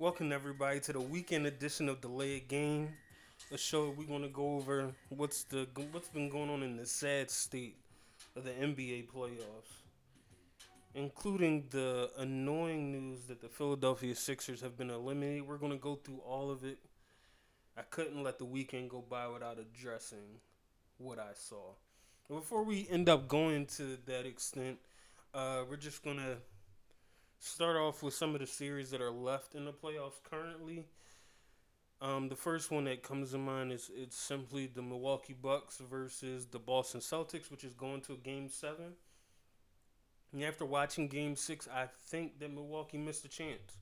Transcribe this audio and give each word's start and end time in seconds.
Welcome 0.00 0.32
everybody 0.32 0.80
to 0.80 0.92
the 0.92 1.00
weekend 1.00 1.46
edition 1.46 1.88
of 1.88 2.00
Delay 2.00 2.38
Of 2.38 2.48
Game, 2.48 2.88
a 3.52 3.56
show 3.56 3.94
we're 3.96 4.08
to 4.22 4.28
go 4.28 4.56
over 4.56 4.90
what's 5.08 5.44
the 5.44 5.68
what's 5.92 6.08
been 6.08 6.28
going 6.28 6.50
on 6.50 6.64
in 6.64 6.76
the 6.76 6.84
sad 6.84 7.30
state 7.30 7.76
of 8.34 8.42
the 8.42 8.50
NBA 8.50 9.06
playoffs, 9.06 9.84
including 10.96 11.66
the 11.70 12.10
annoying 12.18 12.90
news 12.90 13.26
that 13.26 13.40
the 13.40 13.48
Philadelphia 13.48 14.16
Sixers 14.16 14.60
have 14.62 14.76
been 14.76 14.90
eliminated. 14.90 15.46
We're 15.46 15.58
to 15.70 15.78
go 15.78 15.94
through 15.94 16.22
all 16.26 16.50
of 16.50 16.64
it. 16.64 16.78
I 17.78 17.82
couldn't 17.82 18.20
let 18.20 18.38
the 18.38 18.46
weekend 18.46 18.90
go 18.90 19.04
by 19.08 19.28
without 19.28 19.60
addressing 19.60 20.40
what 20.98 21.20
I 21.20 21.34
saw. 21.34 21.74
Before 22.28 22.64
we 22.64 22.88
end 22.90 23.08
up 23.08 23.28
going 23.28 23.66
to 23.76 23.96
that 24.06 24.26
extent, 24.26 24.78
uh, 25.32 25.62
we're 25.70 25.76
just 25.76 26.02
to 26.18 26.38
start 27.44 27.76
off 27.76 28.02
with 28.02 28.14
some 28.14 28.34
of 28.34 28.40
the 28.40 28.46
series 28.46 28.90
that 28.90 29.02
are 29.02 29.10
left 29.10 29.54
in 29.54 29.66
the 29.66 29.72
playoffs 29.72 30.22
currently. 30.22 30.86
Um, 32.00 32.28
the 32.28 32.36
first 32.36 32.70
one 32.70 32.84
that 32.84 33.02
comes 33.02 33.32
to 33.32 33.38
mind 33.38 33.70
is 33.70 33.90
it's 33.94 34.16
simply 34.16 34.66
the 34.66 34.82
Milwaukee 34.82 35.34
Bucks 35.34 35.78
versus 35.78 36.46
the 36.46 36.58
Boston 36.58 37.00
Celtics, 37.00 37.50
which 37.50 37.62
is 37.62 37.74
going 37.74 38.00
to 38.02 38.14
a 38.14 38.16
Game 38.16 38.48
Seven. 38.48 38.94
And 40.32 40.42
after 40.42 40.64
watching 40.64 41.06
Game 41.06 41.36
Six, 41.36 41.68
I 41.68 41.88
think 42.06 42.38
that 42.40 42.52
Milwaukee 42.52 42.98
missed 42.98 43.24
a 43.24 43.28
chance. 43.28 43.76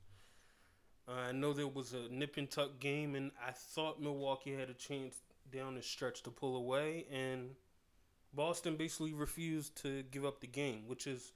Uh, 1.08 1.12
I 1.28 1.32
know 1.32 1.52
there 1.52 1.68
was 1.68 1.94
a 1.94 2.12
nip 2.12 2.36
and 2.36 2.50
tuck 2.50 2.78
game, 2.80 3.14
and 3.14 3.30
I 3.46 3.52
thought 3.52 4.00
Milwaukee 4.00 4.54
had 4.54 4.70
a 4.70 4.74
chance 4.74 5.16
down 5.52 5.76
the 5.76 5.82
stretch 5.82 6.22
to 6.24 6.30
pull 6.30 6.56
away, 6.56 7.06
and 7.10 7.50
Boston 8.34 8.76
basically 8.76 9.12
refused 9.12 9.80
to 9.82 10.02
give 10.10 10.24
up 10.24 10.40
the 10.40 10.46
game, 10.46 10.84
which 10.86 11.06
is 11.06 11.32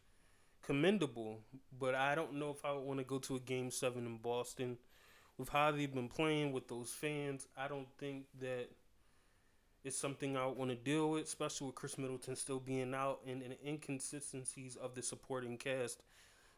commendable, 0.67 1.39
but 1.79 1.95
I 1.95 2.15
don't 2.17 2.35
know 2.35 2.51
if 2.51 2.65
I 2.65 2.73
would 2.73 2.85
want 2.85 2.99
to 2.99 3.05
go 3.05 3.19
to 3.21 3.37
a 3.37 3.41
game 3.41 3.71
seven 3.71 4.05
in 4.05 4.19
Boston. 4.19 4.77
With 5.39 5.49
how 5.51 5.71
they've 5.71 5.93
been 5.93 6.09
playing 6.09 6.53
with 6.53 6.67
those 6.67 6.91
fans, 6.91 7.47
I 7.57 7.69
don't 7.69 7.89
think 7.99 8.25
that 8.41 8.69
it's 9.85 9.97
something 9.97 10.37
I 10.37 10.47
would 10.47 10.57
want 10.57 10.71
to 10.71 10.77
deal 10.77 11.11
with, 11.11 11.25
especially 11.25 11.69
with 11.69 11.77
Khris 11.77 11.99
Middleton 11.99 12.35
still 12.35 12.59
being 12.59 12.95
out 12.95 13.21
and, 13.27 13.43
and 13.43 13.53
the 13.53 13.69
inconsistencies 13.69 14.75
of 14.77 14.95
the 14.95 15.03
supporting 15.03 15.57
cast. 15.57 16.03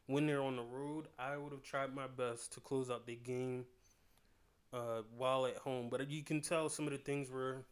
When 0.06 0.26
they're 0.26 0.42
on 0.42 0.56
the 0.56 0.62
road, 0.62 1.08
I 1.18 1.36
would 1.36 1.52
have 1.52 1.62
tried 1.62 1.94
my 1.94 2.06
best 2.06 2.54
to 2.54 2.60
close 2.60 2.88
out 2.88 3.06
the 3.06 3.16
game 3.16 3.66
uh, 4.72 5.02
while 5.14 5.44
at 5.44 5.56
home. 5.56 5.88
But 5.90 6.08
you 6.08 6.22
can 6.22 6.40
tell 6.40 6.70
some 6.70 6.86
of 6.86 6.92
the 6.92 6.98
things 6.98 7.30
were 7.30 7.66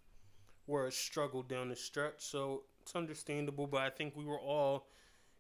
were 0.67 0.89
a 0.89 0.93
struggle 0.93 1.43
down 1.43 1.69
the 1.69 1.77
stretch, 1.77 2.17
so 2.19 2.65
it's 2.83 2.97
understandable. 2.97 3.67
But 3.67 3.83
I 3.83 3.91
think 3.91 4.17
we 4.17 4.25
were 4.25 4.41
all 4.41 4.89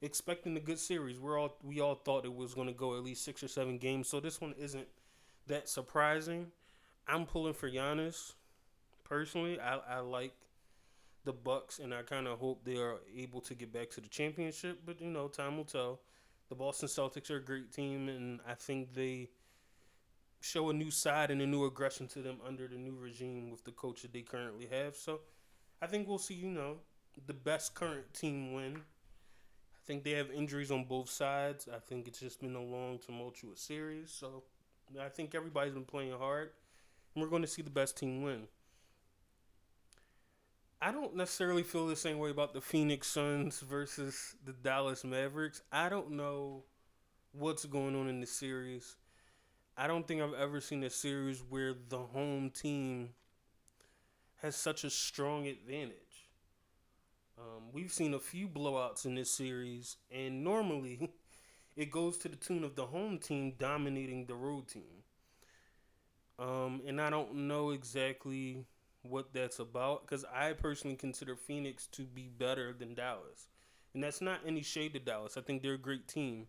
expecting 0.02 0.56
a 0.56 0.60
good 0.60 0.78
series. 0.78 1.18
We're 1.18 1.38
all 1.38 1.58
we 1.62 1.80
all 1.80 1.94
thought 1.94 2.24
it 2.24 2.34
was 2.34 2.54
going 2.54 2.68
to 2.68 2.72
go 2.72 2.96
at 2.96 3.04
least 3.04 3.24
six 3.24 3.42
or 3.42 3.48
seven 3.48 3.78
games. 3.78 4.08
So 4.08 4.20
this 4.20 4.40
one 4.40 4.54
isn't 4.58 4.86
that 5.46 5.68
surprising. 5.68 6.48
I'm 7.08 7.26
pulling 7.26 7.54
for 7.54 7.70
Giannis. 7.70 8.34
Personally, 9.04 9.60
I, 9.60 9.76
I 9.76 9.98
like 10.00 10.34
the 11.24 11.32
Bucks, 11.32 11.78
and 11.78 11.94
I 11.94 12.02
kind 12.02 12.26
of 12.26 12.38
hope 12.38 12.64
they 12.64 12.76
are 12.76 12.96
able 13.16 13.40
to 13.42 13.54
get 13.54 13.72
back 13.72 13.90
to 13.90 14.00
the 14.00 14.08
championship. 14.08 14.80
But 14.84 15.00
you 15.00 15.10
know, 15.10 15.28
time 15.28 15.56
will 15.56 15.64
tell. 15.64 16.00
The 16.48 16.54
Boston 16.54 16.88
Celtics 16.88 17.30
are 17.30 17.36
a 17.36 17.44
great 17.44 17.72
team, 17.72 18.08
and 18.08 18.40
I 18.46 18.54
think 18.54 18.94
they 18.94 19.30
show 20.40 20.70
a 20.70 20.72
new 20.72 20.90
side 20.90 21.30
and 21.30 21.42
a 21.42 21.46
new 21.46 21.64
aggression 21.64 22.06
to 22.06 22.20
them 22.20 22.38
under 22.46 22.68
the 22.68 22.76
new 22.76 22.96
regime 22.96 23.50
with 23.50 23.64
the 23.64 23.72
coach 23.72 24.02
that 24.02 24.12
they 24.12 24.22
currently 24.22 24.66
have. 24.66 24.94
So 24.94 25.20
I 25.82 25.86
think 25.86 26.06
we'll 26.06 26.18
see. 26.18 26.34
You 26.34 26.50
know, 26.50 26.76
the 27.26 27.34
best 27.34 27.74
current 27.74 28.12
team 28.14 28.52
win 28.52 28.82
think 29.86 30.04
they 30.04 30.12
have 30.12 30.30
injuries 30.30 30.70
on 30.70 30.84
both 30.84 31.08
sides. 31.08 31.68
I 31.72 31.78
think 31.78 32.08
it's 32.08 32.20
just 32.20 32.40
been 32.40 32.56
a 32.56 32.62
long, 32.62 32.98
tumultuous 32.98 33.60
series. 33.60 34.10
So 34.10 34.42
I 35.00 35.08
think 35.08 35.34
everybody's 35.34 35.74
been 35.74 35.84
playing 35.84 36.12
hard, 36.12 36.50
and 37.14 37.22
we're 37.22 37.30
going 37.30 37.42
to 37.42 37.48
see 37.48 37.62
the 37.62 37.70
best 37.70 37.96
team 37.96 38.22
win. 38.22 38.48
I 40.80 40.92
don't 40.92 41.16
necessarily 41.16 41.62
feel 41.62 41.86
the 41.86 41.96
same 41.96 42.18
way 42.18 42.30
about 42.30 42.52
the 42.52 42.60
Phoenix 42.60 43.08
Suns 43.08 43.60
versus 43.60 44.34
the 44.44 44.52
Dallas 44.52 45.04
Mavericks. 45.04 45.62
I 45.72 45.88
don't 45.88 46.12
know 46.12 46.64
what's 47.32 47.64
going 47.64 47.96
on 47.96 48.08
in 48.08 48.20
the 48.20 48.26
series. 48.26 48.96
I 49.76 49.86
don't 49.86 50.06
think 50.06 50.22
I've 50.22 50.34
ever 50.34 50.60
seen 50.60 50.84
a 50.84 50.90
series 50.90 51.42
where 51.48 51.74
the 51.88 51.98
home 51.98 52.50
team 52.50 53.10
has 54.42 54.54
such 54.54 54.84
a 54.84 54.90
strong 54.90 55.46
advantage. 55.46 55.96
Um, 57.38 57.64
we've 57.72 57.92
seen 57.92 58.14
a 58.14 58.18
few 58.18 58.48
blowouts 58.48 59.04
in 59.04 59.14
this 59.14 59.30
series, 59.30 59.96
and 60.10 60.42
normally 60.42 61.10
it 61.76 61.90
goes 61.90 62.16
to 62.18 62.28
the 62.28 62.36
tune 62.36 62.64
of 62.64 62.76
the 62.76 62.86
home 62.86 63.18
team 63.18 63.54
dominating 63.58 64.26
the 64.26 64.34
road 64.34 64.68
team. 64.68 65.04
Um, 66.38 66.82
and 66.86 67.00
I 67.00 67.10
don't 67.10 67.48
know 67.48 67.70
exactly 67.70 68.64
what 69.02 69.32
that's 69.32 69.58
about 69.58 70.02
because 70.02 70.24
I 70.34 70.52
personally 70.52 70.96
consider 70.96 71.36
Phoenix 71.36 71.86
to 71.88 72.02
be 72.02 72.28
better 72.28 72.72
than 72.72 72.94
Dallas. 72.94 73.48
And 73.94 74.02
that's 74.02 74.20
not 74.20 74.40
any 74.46 74.62
shade 74.62 74.92
to 74.94 74.98
Dallas. 74.98 75.36
I 75.36 75.40
think 75.40 75.62
they're 75.62 75.74
a 75.74 75.78
great 75.78 76.08
team. 76.08 76.46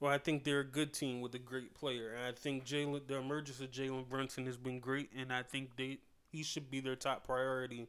Well, 0.00 0.12
I 0.12 0.18
think 0.18 0.44
they're 0.44 0.60
a 0.60 0.64
good 0.64 0.92
team 0.92 1.22
with 1.22 1.34
a 1.34 1.38
great 1.38 1.74
player. 1.74 2.12
And 2.14 2.26
I 2.26 2.32
think 2.32 2.66
Jalen, 2.66 3.06
the 3.06 3.16
emergence 3.16 3.60
of 3.60 3.70
Jalen 3.70 4.08
Brunson 4.08 4.44
has 4.44 4.58
been 4.58 4.78
great, 4.78 5.10
and 5.16 5.32
I 5.32 5.42
think 5.42 5.76
they 5.76 5.98
he 6.30 6.42
should 6.42 6.70
be 6.70 6.80
their 6.80 6.96
top 6.96 7.24
priority 7.24 7.88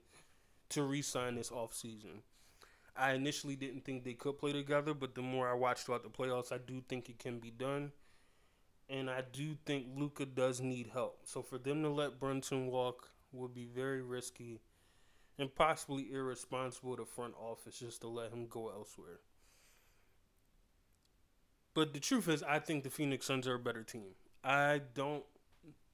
to 0.69 0.83
re-sign 0.83 1.35
this 1.35 1.49
offseason. 1.49 2.21
I 2.95 3.13
initially 3.13 3.55
didn't 3.55 3.85
think 3.85 4.03
they 4.03 4.13
could 4.13 4.39
play 4.39 4.53
together, 4.53 4.93
but 4.93 5.13
the 5.15 5.21
more 5.21 5.47
I 5.47 5.53
watched 5.53 5.85
throughout 5.85 6.03
the 6.03 6.09
playoffs, 6.09 6.51
I 6.51 6.57
do 6.57 6.81
think 6.87 7.09
it 7.09 7.19
can 7.19 7.39
be 7.39 7.51
done. 7.51 7.91
And 8.89 9.09
I 9.09 9.21
do 9.31 9.57
think 9.65 9.87
Luka 9.95 10.25
does 10.25 10.61
need 10.61 10.89
help. 10.93 11.19
So 11.25 11.41
for 11.41 11.57
them 11.57 11.83
to 11.83 11.89
let 11.89 12.19
Brunson 12.19 12.67
walk 12.67 13.09
would 13.31 13.53
be 13.53 13.65
very 13.65 14.01
risky 14.01 14.61
and 15.37 15.53
possibly 15.53 16.11
irresponsible 16.11 16.97
to 16.97 17.05
front 17.05 17.35
office 17.39 17.79
just 17.79 18.01
to 18.01 18.07
let 18.07 18.31
him 18.31 18.47
go 18.47 18.69
elsewhere. 18.69 19.19
But 21.75 21.93
the 21.93 21.99
truth 21.99 22.27
is, 22.27 22.41
I 22.41 22.57
think 22.57 22.83
the 22.83 22.89
Phoenix 22.89 23.27
Suns 23.27 23.47
are 23.47 23.55
a 23.55 23.59
better 23.59 23.83
team. 23.83 24.15
I 24.43 24.81
don't 24.95 25.25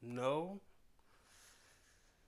know 0.02 0.62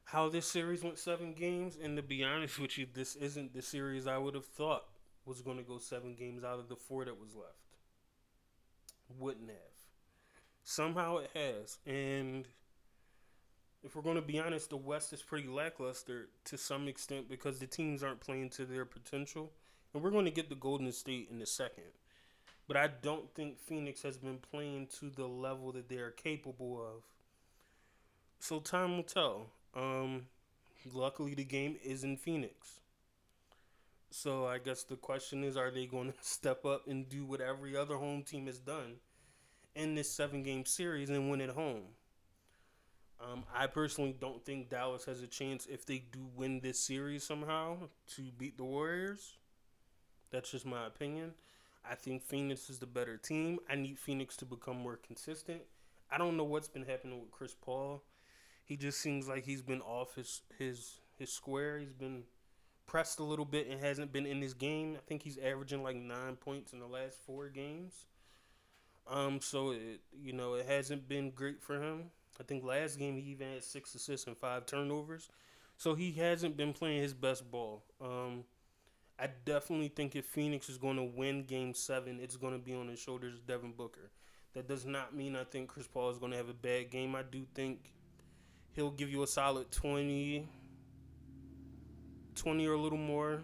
how 0.05 0.29
this 0.29 0.45
series 0.45 0.83
went 0.83 0.99
seven 0.99 1.33
games, 1.33 1.77
and 1.81 1.97
to 1.97 2.03
be 2.03 2.23
honest 2.23 2.59
with 2.59 2.77
you, 2.77 2.85
this 2.93 3.15
isn't 3.15 3.53
the 3.53 3.61
series 3.61 4.07
I 4.07 4.17
would 4.17 4.35
have 4.35 4.45
thought 4.45 4.85
was 5.25 5.41
going 5.41 5.57
to 5.57 5.63
go 5.63 5.79
seven 5.79 6.13
games 6.13 6.43
out 6.43 6.59
of 6.59 6.69
the 6.69 6.75
four 6.75 7.05
that 7.05 7.19
was 7.19 7.35
left. 7.35 7.77
Wouldn't 9.19 9.49
have. 9.49 9.57
Somehow 10.63 11.17
it 11.17 11.31
has, 11.33 11.79
and 11.85 12.47
if 13.83 13.95
we're 13.95 14.03
going 14.03 14.15
to 14.15 14.21
be 14.21 14.39
honest, 14.39 14.69
the 14.69 14.77
West 14.77 15.11
is 15.13 15.21
pretty 15.21 15.47
lackluster 15.47 16.29
to 16.45 16.57
some 16.57 16.87
extent 16.87 17.29
because 17.29 17.59
the 17.59 17.67
teams 17.67 18.03
aren't 18.03 18.19
playing 18.19 18.49
to 18.51 18.65
their 18.65 18.85
potential, 18.85 19.51
and 19.93 20.03
we're 20.03 20.11
going 20.11 20.25
to 20.25 20.31
get 20.31 20.49
the 20.49 20.55
Golden 20.55 20.91
State 20.91 21.29
in 21.31 21.41
a 21.41 21.45
second. 21.45 21.83
But 22.67 22.77
I 22.77 22.89
don't 23.01 23.31
think 23.33 23.59
Phoenix 23.59 24.01
has 24.03 24.17
been 24.17 24.37
playing 24.37 24.87
to 24.99 25.09
the 25.09 25.27
level 25.27 25.71
that 25.71 25.87
they 25.89 25.97
are 25.97 26.11
capable 26.11 26.79
of. 26.79 27.03
So 28.39 28.59
time 28.59 28.95
will 28.95 29.03
tell. 29.03 29.47
Um, 29.75 30.27
luckily, 30.93 31.33
the 31.33 31.43
game 31.43 31.77
is 31.83 32.03
in 32.03 32.17
Phoenix. 32.17 32.79
So 34.09 34.45
I 34.45 34.59
guess 34.59 34.83
the 34.83 34.95
question 34.95 35.43
is, 35.43 35.57
are 35.57 35.71
they 35.71 35.85
going 35.85 36.11
to 36.11 36.17
step 36.21 36.65
up 36.65 36.87
and 36.87 37.09
do 37.09 37.25
what 37.25 37.41
every 37.41 37.75
other 37.75 37.97
home 37.97 38.23
team 38.23 38.45
has 38.45 38.59
done 38.59 38.95
in 39.75 39.95
this 39.95 40.09
seven-game 40.09 40.65
series 40.65 41.09
and 41.09 41.29
win 41.29 41.41
at 41.41 41.49
home? 41.49 41.83
Um, 43.19 43.43
I 43.53 43.67
personally 43.67 44.15
don't 44.19 44.43
think 44.45 44.69
Dallas 44.69 45.05
has 45.05 45.21
a 45.21 45.27
chance 45.27 45.65
if 45.65 45.85
they 45.85 46.03
do 46.11 46.27
win 46.35 46.59
this 46.59 46.79
series 46.79 47.23
somehow 47.23 47.77
to 48.15 48.23
beat 48.37 48.57
the 48.57 48.63
Warriors. 48.63 49.37
That's 50.31 50.51
just 50.51 50.65
my 50.65 50.85
opinion. 50.85 51.33
I 51.89 51.95
think 51.95 52.23
Phoenix 52.23 52.69
is 52.69 52.79
the 52.79 52.87
better 52.87 53.17
team. 53.17 53.59
I 53.69 53.75
need 53.75 53.99
Phoenix 53.99 54.35
to 54.37 54.45
become 54.45 54.77
more 54.77 54.97
consistent. 54.97 55.61
I 56.11 56.17
don't 56.17 56.35
know 56.35 56.43
what's 56.43 56.67
been 56.67 56.85
happening 56.85 57.19
with 57.19 57.31
Chris 57.31 57.55
Paul. 57.59 58.01
He 58.65 58.75
just 58.75 58.99
seems 58.99 59.27
like 59.27 59.45
he's 59.45 59.61
been 59.61 59.81
off 59.81 60.15
his 60.15 60.41
his 60.57 60.99
his 61.17 61.31
square. 61.31 61.79
He's 61.79 61.93
been 61.93 62.23
pressed 62.87 63.19
a 63.19 63.23
little 63.23 63.45
bit 63.45 63.67
and 63.67 63.79
hasn't 63.79 64.11
been 64.11 64.25
in 64.25 64.41
his 64.41 64.53
game. 64.53 64.95
I 64.97 65.01
think 65.07 65.21
he's 65.23 65.37
averaging 65.37 65.83
like 65.83 65.95
nine 65.95 66.35
points 66.35 66.73
in 66.73 66.79
the 66.79 66.87
last 66.87 67.17
four 67.25 67.49
games. 67.49 68.05
Um, 69.07 69.39
so 69.39 69.71
it 69.71 70.01
you 70.11 70.33
know 70.33 70.55
it 70.55 70.65
hasn't 70.65 71.07
been 71.07 71.31
great 71.31 71.61
for 71.61 71.81
him. 71.81 72.05
I 72.39 72.43
think 72.43 72.63
last 72.63 72.97
game 72.97 73.15
he 73.15 73.31
even 73.31 73.53
had 73.53 73.63
six 73.63 73.93
assists 73.95 74.27
and 74.27 74.35
five 74.35 74.65
turnovers. 74.65 75.29
So 75.77 75.93
he 75.93 76.11
hasn't 76.13 76.57
been 76.57 76.73
playing 76.73 77.01
his 77.01 77.13
best 77.13 77.49
ball. 77.51 77.83
Um, 78.01 78.45
I 79.19 79.29
definitely 79.45 79.89
think 79.89 80.15
if 80.15 80.25
Phoenix 80.25 80.69
is 80.69 80.77
going 80.77 80.97
to 80.97 81.03
win 81.03 81.43
Game 81.43 81.73
Seven, 81.73 82.19
it's 82.19 82.35
going 82.35 82.53
to 82.53 82.59
be 82.59 82.73
on 82.73 82.87
the 82.87 82.95
shoulders 82.95 83.35
of 83.35 83.47
Devin 83.47 83.73
Booker. 83.73 84.11
That 84.53 84.67
does 84.67 84.85
not 84.85 85.15
mean 85.15 85.35
I 85.35 85.43
think 85.43 85.69
Chris 85.69 85.87
Paul 85.87 86.09
is 86.09 86.17
going 86.17 86.31
to 86.31 86.37
have 86.37 86.49
a 86.49 86.53
bad 86.53 86.89
game. 86.89 87.15
I 87.15 87.23
do 87.23 87.45
think 87.53 87.91
he'll 88.75 88.91
give 88.91 89.09
you 89.09 89.23
a 89.23 89.27
solid 89.27 89.71
20, 89.71 90.47
20 92.35 92.67
or 92.67 92.73
a 92.73 92.79
little 92.79 92.97
more. 92.97 93.41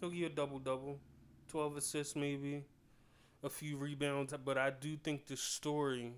He'll 0.00 0.10
give 0.10 0.18
you 0.18 0.26
a 0.26 0.30
double 0.30 0.58
double, 0.58 0.98
12 1.48 1.78
assists 1.78 2.16
maybe, 2.16 2.64
a 3.42 3.48
few 3.48 3.76
rebounds. 3.76 4.34
But 4.44 4.58
I 4.58 4.70
do 4.70 4.96
think 4.96 5.26
the 5.26 5.36
story 5.36 6.12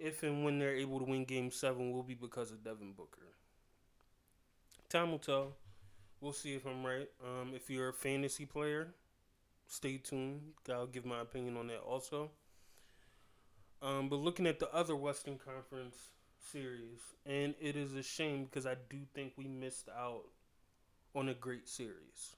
if 0.00 0.22
and 0.22 0.42
when 0.42 0.58
they're 0.58 0.74
able 0.74 0.98
to 0.98 1.04
win 1.04 1.24
Game 1.24 1.50
Seven, 1.50 1.92
will 1.92 2.02
be 2.02 2.14
because 2.14 2.50
of 2.50 2.64
Devin 2.64 2.92
Booker. 2.92 3.20
Time 4.88 5.10
will 5.10 5.18
tell. 5.18 5.52
We'll 6.20 6.32
see 6.32 6.54
if 6.54 6.66
I'm 6.66 6.84
right. 6.84 7.08
Um, 7.22 7.52
if 7.54 7.70
you're 7.70 7.90
a 7.90 7.92
fantasy 7.92 8.46
player, 8.46 8.88
stay 9.66 9.98
tuned. 9.98 10.40
I'll 10.68 10.86
give 10.86 11.04
my 11.04 11.20
opinion 11.20 11.56
on 11.56 11.66
that 11.68 11.80
also. 11.80 12.30
Um, 13.82 14.08
but 14.08 14.16
looking 14.16 14.46
at 14.46 14.58
the 14.58 14.72
other 14.74 14.96
Western 14.96 15.38
Conference 15.38 15.96
series, 16.42 17.00
and 17.26 17.54
it 17.60 17.76
is 17.76 17.94
a 17.94 18.02
shame 18.02 18.44
because 18.44 18.66
I 18.66 18.76
do 18.88 18.98
think 19.14 19.32
we 19.36 19.46
missed 19.48 19.88
out 19.88 20.24
on 21.14 21.28
a 21.28 21.34
great 21.34 21.68
series. 21.68 22.36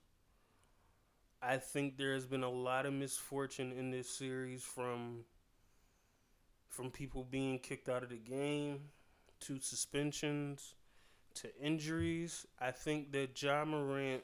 I 1.43 1.57
think 1.57 1.97
there 1.97 2.15
has 2.15 2.25
been 2.25 2.45
a 2.45 2.51
lot 2.51 2.87
of 2.87 2.93
misfortune 2.93 3.73
in 3.73 3.91
this 3.91 4.09
series 4.09 4.63
from 4.63 5.25
from 6.69 6.91
people 6.91 7.27
being 7.31 7.59
kicked 7.59 7.89
out 7.89 8.03
of 8.03 8.09
the 8.09 8.17
game 8.17 8.81
to 9.41 9.59
suspensions 9.59 10.75
to 11.35 11.55
injuries. 11.61 12.47
I 12.61 12.71
think 12.71 13.13
that 13.13 13.41
Ja 13.43 13.65
Morant 13.65 14.23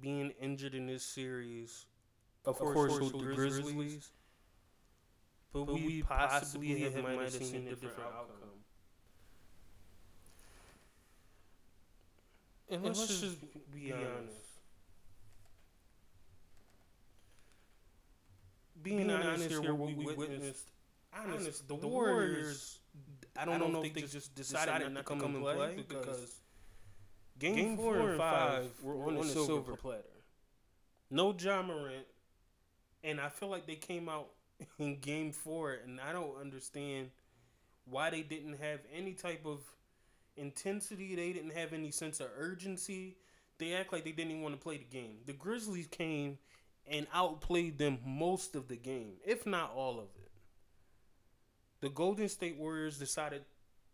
being 0.00 0.32
injured 0.40 0.74
in 0.74 0.86
this 0.86 1.02
series, 1.02 1.86
of, 2.44 2.60
of 2.60 2.74
course, 2.74 2.98
course 2.98 3.12
the 3.12 3.18
Grizzlies, 3.18 3.72
Grizzlies 3.72 4.10
but, 5.52 5.66
but 5.66 5.74
we, 5.74 6.02
possibly, 6.02 6.80
have, 6.80 7.02
might 7.02 7.18
have 7.18 7.32
seen, 7.32 7.66
a 7.66 7.70
different, 7.70 7.98
outcome. 7.98 8.14
outcome. 8.16 8.48
And 12.70 12.82
let's, 12.82 13.00
and 13.00 13.08
let's 13.10 13.20
just 13.20 13.40
be, 13.70 13.80
be 13.80 13.92
honest. 13.92 14.10
honest. 14.18 14.36
Being, 18.82 18.96
being 18.96 19.10
honest, 19.10 19.28
honest 19.28 19.50
here, 19.50 19.74
what 19.74 19.94
we 19.94 20.06
witnessed, 20.06 20.70
honest, 21.14 21.68
the, 21.68 21.76
the 21.76 21.86
Warriors, 21.86 22.78
I 23.36 23.44
don't, 23.44 23.54
I 23.54 23.58
don't 23.58 23.72
know 23.74 23.84
if 23.84 23.92
they 23.92 24.00
just 24.00 24.34
decided, 24.34 24.72
decided 24.72 24.94
not 24.94 25.06
to 25.06 25.16
come 25.16 25.34
and 25.34 25.44
play 25.44 25.74
because, 25.76 26.06
because 26.06 26.36
game, 27.38 27.54
game 27.54 27.76
four, 27.76 28.10
and 28.10 28.18
five 28.18 28.70
were 28.82 28.94
on, 29.06 29.18
on 29.18 29.24
a 29.26 29.28
silver, 29.28 29.76
platter. 29.76 30.02
No 31.10 31.36
Ja 31.38 31.62
Morant, 31.62 32.06
and 33.04 33.20
I 33.20 33.28
feel 33.28 33.50
like 33.50 33.66
they 33.66 33.76
came 33.76 34.08
out 34.08 34.30
in 34.78 35.00
game 35.00 35.32
four, 35.32 35.72
and 35.72 36.00
I 36.00 36.12
don't 36.12 36.40
understand 36.40 37.10
why 37.84 38.10
they 38.10 38.22
didn't 38.22 38.58
have 38.60 38.80
any 38.94 39.12
type 39.12 39.44
of 39.44 39.60
intensity. 40.36 41.14
They 41.14 41.32
didn't 41.32 41.56
have 41.56 41.72
any 41.72 41.90
sense 41.90 42.20
of 42.20 42.28
urgency. 42.36 43.16
They 43.58 43.74
act 43.74 43.92
like 43.92 44.04
they 44.04 44.12
didn't 44.12 44.32
even 44.32 44.42
want 44.42 44.54
to 44.54 44.60
play 44.60 44.78
the 44.78 44.84
game. 44.84 45.18
The 45.26 45.32
Grizzlies 45.32 45.86
came 45.86 46.38
and 46.86 47.06
outplayed 47.12 47.78
them 47.78 47.98
most 48.04 48.56
of 48.56 48.68
the 48.68 48.76
game, 48.76 49.14
if 49.24 49.46
not 49.46 49.72
all 49.74 49.98
of 49.98 50.08
it. 50.16 50.30
The 51.80 51.88
Golden 51.88 52.28
State 52.28 52.56
Warriors 52.56 52.98
decided 52.98 53.42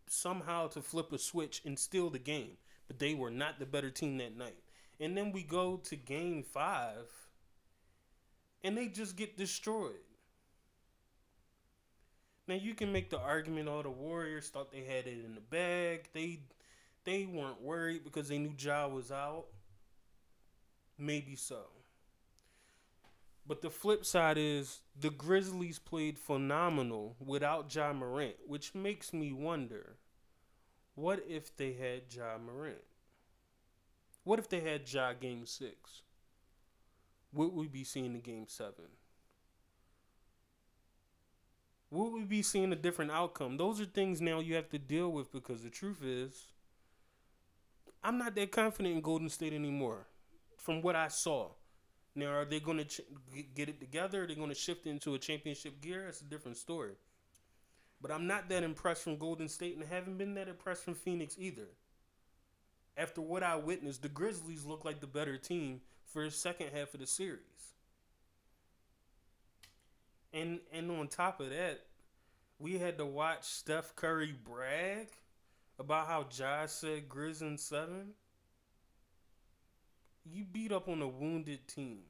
somehow 0.07 0.67
to 0.69 0.81
flip 0.81 1.11
a 1.11 1.19
switch 1.19 1.61
and 1.65 1.77
steal 1.77 2.09
the 2.09 2.19
game, 2.19 2.57
but 2.87 2.99
they 2.99 3.13
were 3.13 3.31
not 3.31 3.59
the 3.59 3.65
better 3.65 3.89
team 3.89 4.17
that 4.17 4.35
night. 4.35 4.57
And 4.99 5.15
then 5.15 5.31
we 5.31 5.43
go 5.43 5.77
to 5.77 5.95
game 5.95 6.43
five, 6.43 7.05
and 8.63 8.77
they 8.77 8.87
just 8.87 9.15
get 9.15 9.37
destroyed. 9.37 10.01
Now 12.49 12.55
you 12.55 12.73
can 12.73 12.91
make 12.91 13.11
the 13.11 13.19
argument 13.19 13.69
all 13.69 13.83
the 13.83 13.91
Warriors 13.91 14.49
thought 14.49 14.71
they 14.71 14.83
had 14.83 15.05
it 15.05 15.23
in 15.23 15.35
the 15.35 15.39
bag. 15.39 16.09
They 16.13 16.39
they 17.03 17.27
weren't 17.27 17.61
worried 17.61 18.03
because 18.03 18.27
they 18.27 18.39
knew 18.39 18.55
Ja 18.57 18.87
was 18.87 19.11
out. 19.11 19.45
Maybe 20.97 21.35
so. 21.35 21.67
But 23.45 23.61
the 23.61 23.69
flip 23.69 24.03
side 24.03 24.39
is 24.39 24.81
the 24.99 25.11
Grizzlies 25.11 25.77
played 25.77 26.17
phenomenal 26.17 27.15
without 27.23 27.73
Ja 27.73 27.93
Morant, 27.93 28.37
which 28.47 28.73
makes 28.73 29.13
me 29.13 29.31
wonder 29.31 29.97
what 30.95 31.23
if 31.29 31.55
they 31.55 31.73
had 31.73 32.11
Ja 32.11 32.39
Morant? 32.43 32.81
What 34.23 34.39
if 34.39 34.49
they 34.49 34.61
had 34.61 34.91
Ja 34.91 35.13
game 35.13 35.45
six? 35.45 36.01
Would 37.31 37.53
we 37.53 37.67
be 37.67 37.83
seeing 37.83 38.13
the 38.13 38.19
game 38.19 38.47
seven? 38.47 38.85
Would 41.91 42.13
we 42.13 42.23
be 42.23 42.41
seeing 42.41 42.71
a 42.71 42.75
different 42.75 43.11
outcome? 43.11 43.57
Those 43.57 43.81
are 43.81 43.85
things 43.85 44.21
now 44.21 44.39
you 44.39 44.55
have 44.55 44.69
to 44.69 44.77
deal 44.77 45.11
with 45.11 45.31
because 45.31 45.63
the 45.63 45.69
truth 45.69 46.03
is, 46.03 46.45
I'm 48.03 48.17
not 48.17 48.35
that 48.35 48.51
confident 48.51 48.95
in 48.95 49.01
Golden 49.01 49.29
State 49.29 49.53
anymore. 49.53 50.07
From 50.57 50.81
what 50.81 50.95
I 50.95 51.07
saw, 51.07 51.49
now 52.15 52.27
are 52.27 52.45
they 52.45 52.59
going 52.59 52.77
to 52.77 52.85
ch- 52.85 53.01
get 53.55 53.69
it 53.69 53.79
together? 53.79 54.23
Are 54.23 54.27
they 54.27 54.35
going 54.35 54.49
to 54.49 54.55
shift 54.55 54.85
into 54.85 55.15
a 55.15 55.19
championship 55.19 55.81
gear? 55.81 56.03
That's 56.05 56.21
a 56.21 56.25
different 56.25 56.57
story. 56.57 56.93
But 58.01 58.11
I'm 58.11 58.27
not 58.27 58.49
that 58.49 58.63
impressed 58.63 59.03
from 59.03 59.17
Golden 59.17 59.47
State, 59.49 59.75
and 59.75 59.85
haven't 59.85 60.17
been 60.17 60.35
that 60.35 60.47
impressed 60.47 60.83
from 60.83 60.95
Phoenix 60.95 61.35
either. 61.37 61.67
After 62.95 63.21
what 63.21 63.43
I 63.43 63.55
witnessed, 63.55 64.01
the 64.01 64.09
Grizzlies 64.09 64.65
look 64.65 64.85
like 64.85 64.99
the 64.99 65.07
better 65.07 65.37
team 65.37 65.81
for 66.05 66.23
the 66.23 66.31
second 66.31 66.67
half 66.73 66.93
of 66.93 66.99
the 66.99 67.07
series. 67.07 67.73
And 70.33 70.59
and 70.71 70.91
on 70.91 71.07
top 71.07 71.39
of 71.39 71.49
that, 71.49 71.81
we 72.59 72.77
had 72.77 72.97
to 72.97 73.05
watch 73.05 73.43
Steph 73.43 73.95
Curry 73.95 74.33
brag 74.43 75.07
about 75.79 76.07
how 76.07 76.23
Josh 76.23 76.71
said 76.71 77.09
Grizz 77.09 77.41
in 77.41 77.57
seven. 77.57 78.11
You 80.25 80.43
beat 80.43 80.71
up 80.71 80.87
on 80.87 81.01
a 81.01 81.07
wounded 81.07 81.67
team 81.67 82.01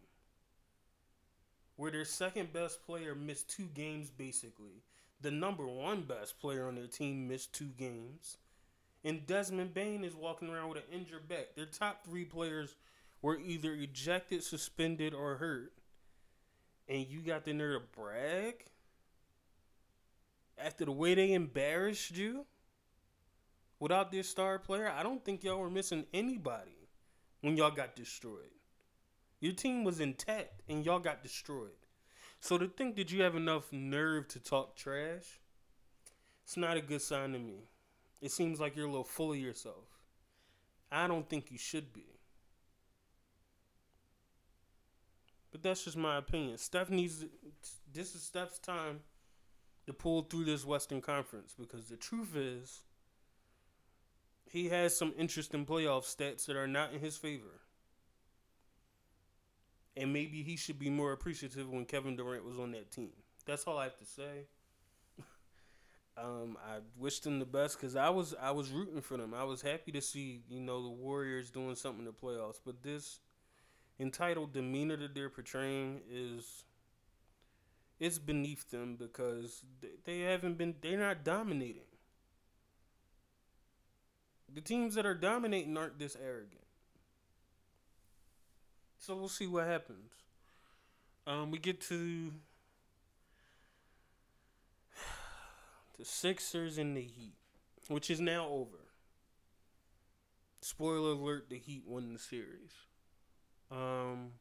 where 1.75 1.91
their 1.91 2.03
second 2.03 2.51
best 2.51 2.83
player 2.85 3.15
missed 3.15 3.49
two 3.49 3.69
games 3.73 4.09
basically. 4.09 4.83
The 5.21 5.31
number 5.31 5.65
one 5.67 6.01
best 6.01 6.39
player 6.39 6.67
on 6.67 6.75
their 6.75 6.87
team 6.87 7.27
missed 7.27 7.53
two 7.53 7.71
games. 7.77 8.37
And 9.03 9.25
Desmond 9.25 9.73
Bane 9.73 10.03
is 10.03 10.15
walking 10.15 10.49
around 10.49 10.69
with 10.69 10.79
an 10.79 10.99
injured 10.99 11.29
back. 11.29 11.55
Their 11.55 11.65
top 11.65 12.03
three 12.03 12.25
players 12.25 12.75
were 13.21 13.39
either 13.39 13.73
ejected, 13.73 14.43
suspended, 14.43 15.13
or 15.13 15.35
hurt 15.35 15.71
and 16.89 17.07
you 17.07 17.19
got 17.21 17.45
the 17.45 17.53
nerve 17.53 17.83
to 17.83 17.99
brag 17.99 18.65
after 20.63 20.85
the 20.85 20.91
way 20.91 21.15
they 21.15 21.33
embarrassed 21.33 22.15
you 22.15 22.45
without 23.79 24.11
this 24.11 24.29
star 24.29 24.59
player, 24.59 24.89
I 24.89 25.03
don't 25.03 25.23
think 25.23 25.43
y'all 25.43 25.59
were 25.59 25.69
missing 25.69 26.05
anybody 26.13 26.87
when 27.41 27.57
y'all 27.57 27.71
got 27.71 27.95
destroyed. 27.95 28.51
Your 29.39 29.53
team 29.53 29.83
was 29.83 29.99
intact 29.99 30.61
and 30.67 30.85
y'all 30.85 30.99
got 30.99 31.23
destroyed. 31.23 31.71
So 32.41 32.57
to 32.57 32.67
think 32.67 32.95
that 32.95 33.11
you 33.11 33.23
have 33.23 33.35
enough 33.35 33.71
nerve 33.71 34.27
to 34.29 34.39
talk 34.39 34.75
trash, 34.75 35.39
it's 36.43 36.57
not 36.57 36.77
a 36.77 36.81
good 36.81 37.01
sign 37.01 37.33
to 37.33 37.39
me. 37.39 37.67
It 38.21 38.31
seems 38.31 38.59
like 38.59 38.75
you're 38.75 38.85
a 38.85 38.89
little 38.89 39.03
full 39.03 39.31
of 39.31 39.37
yourself. 39.37 39.85
I 40.91 41.07
don't 41.07 41.29
think 41.29 41.51
you 41.51 41.57
should 41.57 41.93
be. 41.93 42.05
But 45.51 45.63
that's 45.63 45.83
just 45.83 45.97
my 45.97 46.17
opinion. 46.17 46.57
Steph 46.57 46.89
needs 46.89 47.25
this 47.91 48.15
is 48.15 48.21
Steph's 48.21 48.59
time 48.59 48.99
to 49.89 49.93
pull 49.93 50.21
through 50.21 50.45
this 50.45 50.63
Western 50.63 51.01
Conference 51.01 51.55
because 51.59 51.89
the 51.89 51.97
truth 51.97 52.35
is 52.35 52.81
he 54.47 54.69
has 54.69 54.95
some 54.95 55.13
interesting 55.17 55.65
playoff 55.65 56.03
stats 56.03 56.45
that 56.45 56.55
are 56.55 56.67
not 56.67 56.93
in 56.93 56.99
his 56.99 57.17
favor. 57.17 57.61
And 59.97 60.13
maybe 60.13 60.43
he 60.43 60.57
should 60.57 60.77
be 60.77 60.91
more 60.91 61.11
appreciative 61.11 61.67
when 61.67 61.85
Kevin 61.85 62.15
Durant 62.15 62.45
was 62.45 62.59
on 62.59 62.71
that 62.73 62.91
team. 62.91 63.09
That's 63.47 63.63
all 63.63 63.79
I 63.79 63.85
have 63.85 63.97
to 63.97 64.05
say. 64.05 64.45
um, 66.17 66.55
I 66.63 66.81
wished 66.95 67.23
them 67.23 67.39
the 67.39 67.45
best 67.45 67.79
because 67.79 67.95
I 67.95 68.09
was 68.09 68.35
I 68.39 68.51
was 68.51 68.69
rooting 68.69 69.01
for 69.01 69.17
them. 69.17 69.33
I 69.33 69.43
was 69.43 69.61
happy 69.63 69.91
to 69.93 70.01
see 70.01 70.43
you 70.49 70.59
know 70.59 70.83
the 70.83 70.89
Warriors 70.89 71.49
doing 71.49 71.75
something 71.75 72.05
in 72.05 72.05
the 72.05 72.11
playoffs. 72.11 72.59
But 72.63 72.83
this 72.83 73.19
entitled 73.99 74.53
demeanor 74.53 74.97
that 74.97 75.15
they're 75.15 75.29
portraying 75.29 76.01
is 76.09 76.63
it's 77.99 78.17
beneath 78.17 78.71
them 78.71 78.95
because 78.95 79.63
they 80.05 80.21
haven't 80.21 80.57
been 80.57 80.75
they're 80.81 80.97
not 80.97 81.23
dominating. 81.23 81.83
The 84.53 84.61
teams 84.61 84.95
that 84.95 85.05
are 85.05 85.13
dominating 85.13 85.77
aren't 85.77 85.99
this 85.99 86.17
arrogant. 86.21 86.63
So 88.97 89.15
we'll 89.15 89.29
see 89.29 89.47
what 89.47 89.67
happens. 89.67 90.11
Um, 91.27 91.51
we 91.51 91.59
get 91.59 91.81
to 91.81 92.31
the 95.97 96.05
Sixers 96.05 96.77
and 96.77 96.95
the 96.97 97.01
Heat, 97.01 97.35
which 97.87 98.09
is 98.09 98.19
now 98.19 98.47
over. 98.47 98.77
Spoiler 100.61 101.11
alert: 101.11 101.49
the 101.49 101.57
Heat 101.57 101.83
won 101.85 102.13
the 102.13 102.19
series. 102.19 102.71
Um, 103.71 104.31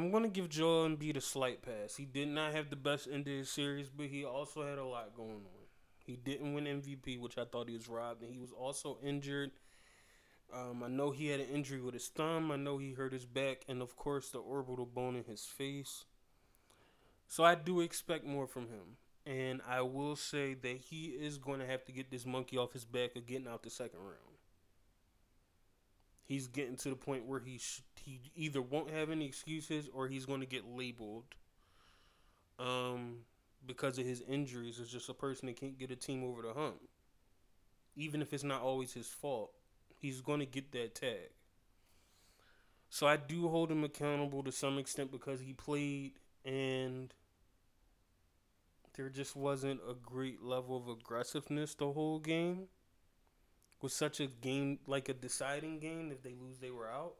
I'm 0.00 0.10
gonna 0.10 0.28
give 0.28 0.48
Joel 0.48 0.88
Embiid 0.88 1.16
a 1.16 1.20
slight 1.20 1.62
pass. 1.62 1.96
He 1.96 2.04
did 2.04 2.28
not 2.28 2.52
have 2.52 2.70
the 2.70 2.76
best 2.76 3.08
end 3.10 3.26
of 3.28 3.34
his 3.34 3.50
series, 3.50 3.90
but 3.90 4.06
he 4.06 4.24
also 4.24 4.66
had 4.66 4.78
a 4.78 4.84
lot 4.84 5.14
going 5.14 5.30
on. 5.46 5.66
He 6.04 6.16
didn't 6.16 6.54
win 6.54 6.66
MVP, 6.66 7.18
which 7.18 7.38
I 7.38 7.44
thought 7.44 7.68
he 7.68 7.74
was 7.76 7.88
robbed, 7.88 8.22
and 8.22 8.32
he 8.32 8.40
was 8.40 8.52
also 8.52 8.98
injured 9.02 9.52
Um, 10.52 10.82
I 10.82 10.88
know 10.88 11.10
he 11.12 11.28
had 11.28 11.40
an 11.40 11.48
injury 11.48 11.80
with 11.80 11.94
his 11.94 12.08
thumb. 12.08 12.50
I 12.52 12.56
know 12.56 12.78
he 12.78 12.92
hurt 12.92 13.12
his 13.12 13.24
back, 13.26 13.64
and 13.68 13.80
of 13.82 13.96
course 13.96 14.30
the 14.30 14.38
orbital 14.38 14.86
bone 14.86 15.16
in 15.16 15.24
his 15.24 15.46
face. 15.46 16.04
So 17.28 17.44
I 17.44 17.54
do 17.54 17.80
expect 17.80 18.24
more 18.26 18.46
from 18.46 18.68
him, 18.68 18.96
and 19.24 19.62
I 19.66 19.80
will 19.82 20.16
say 20.16 20.52
that 20.54 20.76
he 20.76 21.06
is 21.06 21.38
going 21.38 21.60
to 21.60 21.66
have 21.66 21.84
to 21.86 21.92
get 21.92 22.10
this 22.10 22.26
monkey 22.26 22.58
off 22.58 22.72
his 22.72 22.84
back 22.84 23.16
of 23.16 23.26
getting 23.26 23.48
out 23.48 23.62
the 23.62 23.70
second 23.70 24.00
round. 24.00 24.36
He's 26.24 26.46
getting 26.46 26.76
to 26.76 26.90
the 26.90 26.96
point 26.96 27.26
where 27.26 27.40
he 27.40 27.58
sh- 27.58 27.82
he 28.04 28.20
either 28.34 28.62
won't 28.62 28.90
have 28.90 29.10
any 29.10 29.26
excuses 29.26 29.88
or 29.92 30.08
he's 30.08 30.26
going 30.26 30.40
to 30.40 30.46
get 30.46 30.64
labeled. 30.66 31.24
Um, 32.58 33.18
because 33.66 33.98
of 33.98 34.06
his 34.06 34.22
injuries, 34.22 34.78
is 34.78 34.90
just 34.90 35.08
a 35.08 35.14
person 35.14 35.46
that 35.46 35.58
can't 35.58 35.78
get 35.78 35.90
a 35.90 35.96
team 35.96 36.24
over 36.24 36.42
the 36.42 36.52
hump. 36.52 36.80
Even 37.96 38.22
if 38.22 38.32
it's 38.32 38.44
not 38.44 38.62
always 38.62 38.92
his 38.92 39.08
fault, 39.08 39.52
he's 39.98 40.20
going 40.20 40.40
to 40.40 40.46
get 40.46 40.72
that 40.72 40.94
tag. 40.94 41.30
So 42.88 43.06
I 43.06 43.16
do 43.16 43.48
hold 43.48 43.70
him 43.70 43.84
accountable 43.84 44.42
to 44.42 44.52
some 44.52 44.78
extent 44.78 45.12
because 45.12 45.40
he 45.40 45.52
played 45.52 46.12
and 46.44 47.14
there 48.96 49.08
just 49.08 49.36
wasn't 49.36 49.80
a 49.88 49.94
great 49.94 50.42
level 50.42 50.76
of 50.76 50.88
aggressiveness 50.88 51.74
the 51.74 51.92
whole 51.92 52.18
game. 52.18 52.66
Was 53.80 53.94
such 53.94 54.20
a 54.20 54.26
game 54.26 54.78
like 54.86 55.08
a 55.08 55.14
deciding 55.14 55.78
game. 55.78 56.12
If 56.12 56.22
they 56.22 56.34
lose, 56.38 56.58
they 56.58 56.70
were 56.70 56.90
out. 56.90 57.14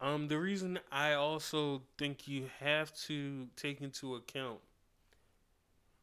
Um, 0.00 0.28
the 0.28 0.38
reason 0.38 0.78
I 0.90 1.12
also 1.12 1.82
think 1.98 2.26
you 2.26 2.46
have 2.60 2.94
to 3.06 3.48
take 3.56 3.82
into 3.82 4.14
account 4.14 4.60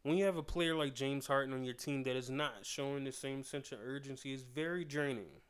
when 0.04 0.18
you 0.18 0.26
have 0.26 0.38
a 0.38 0.44
player 0.44 0.76
like 0.76 0.94
James 0.94 1.28
Harden 1.28 1.54
on 1.54 1.66
your 1.66 1.74
team 1.74 2.04
that 2.04 2.16
is 2.16 2.30
not 2.30 2.64
showing 2.66 3.04
the 3.04 3.12
same 3.12 3.44
sense 3.44 3.72
of 3.72 3.80
urgency 3.84 4.32
is 4.32 4.44
very 4.44 4.86
draining. 4.86 5.42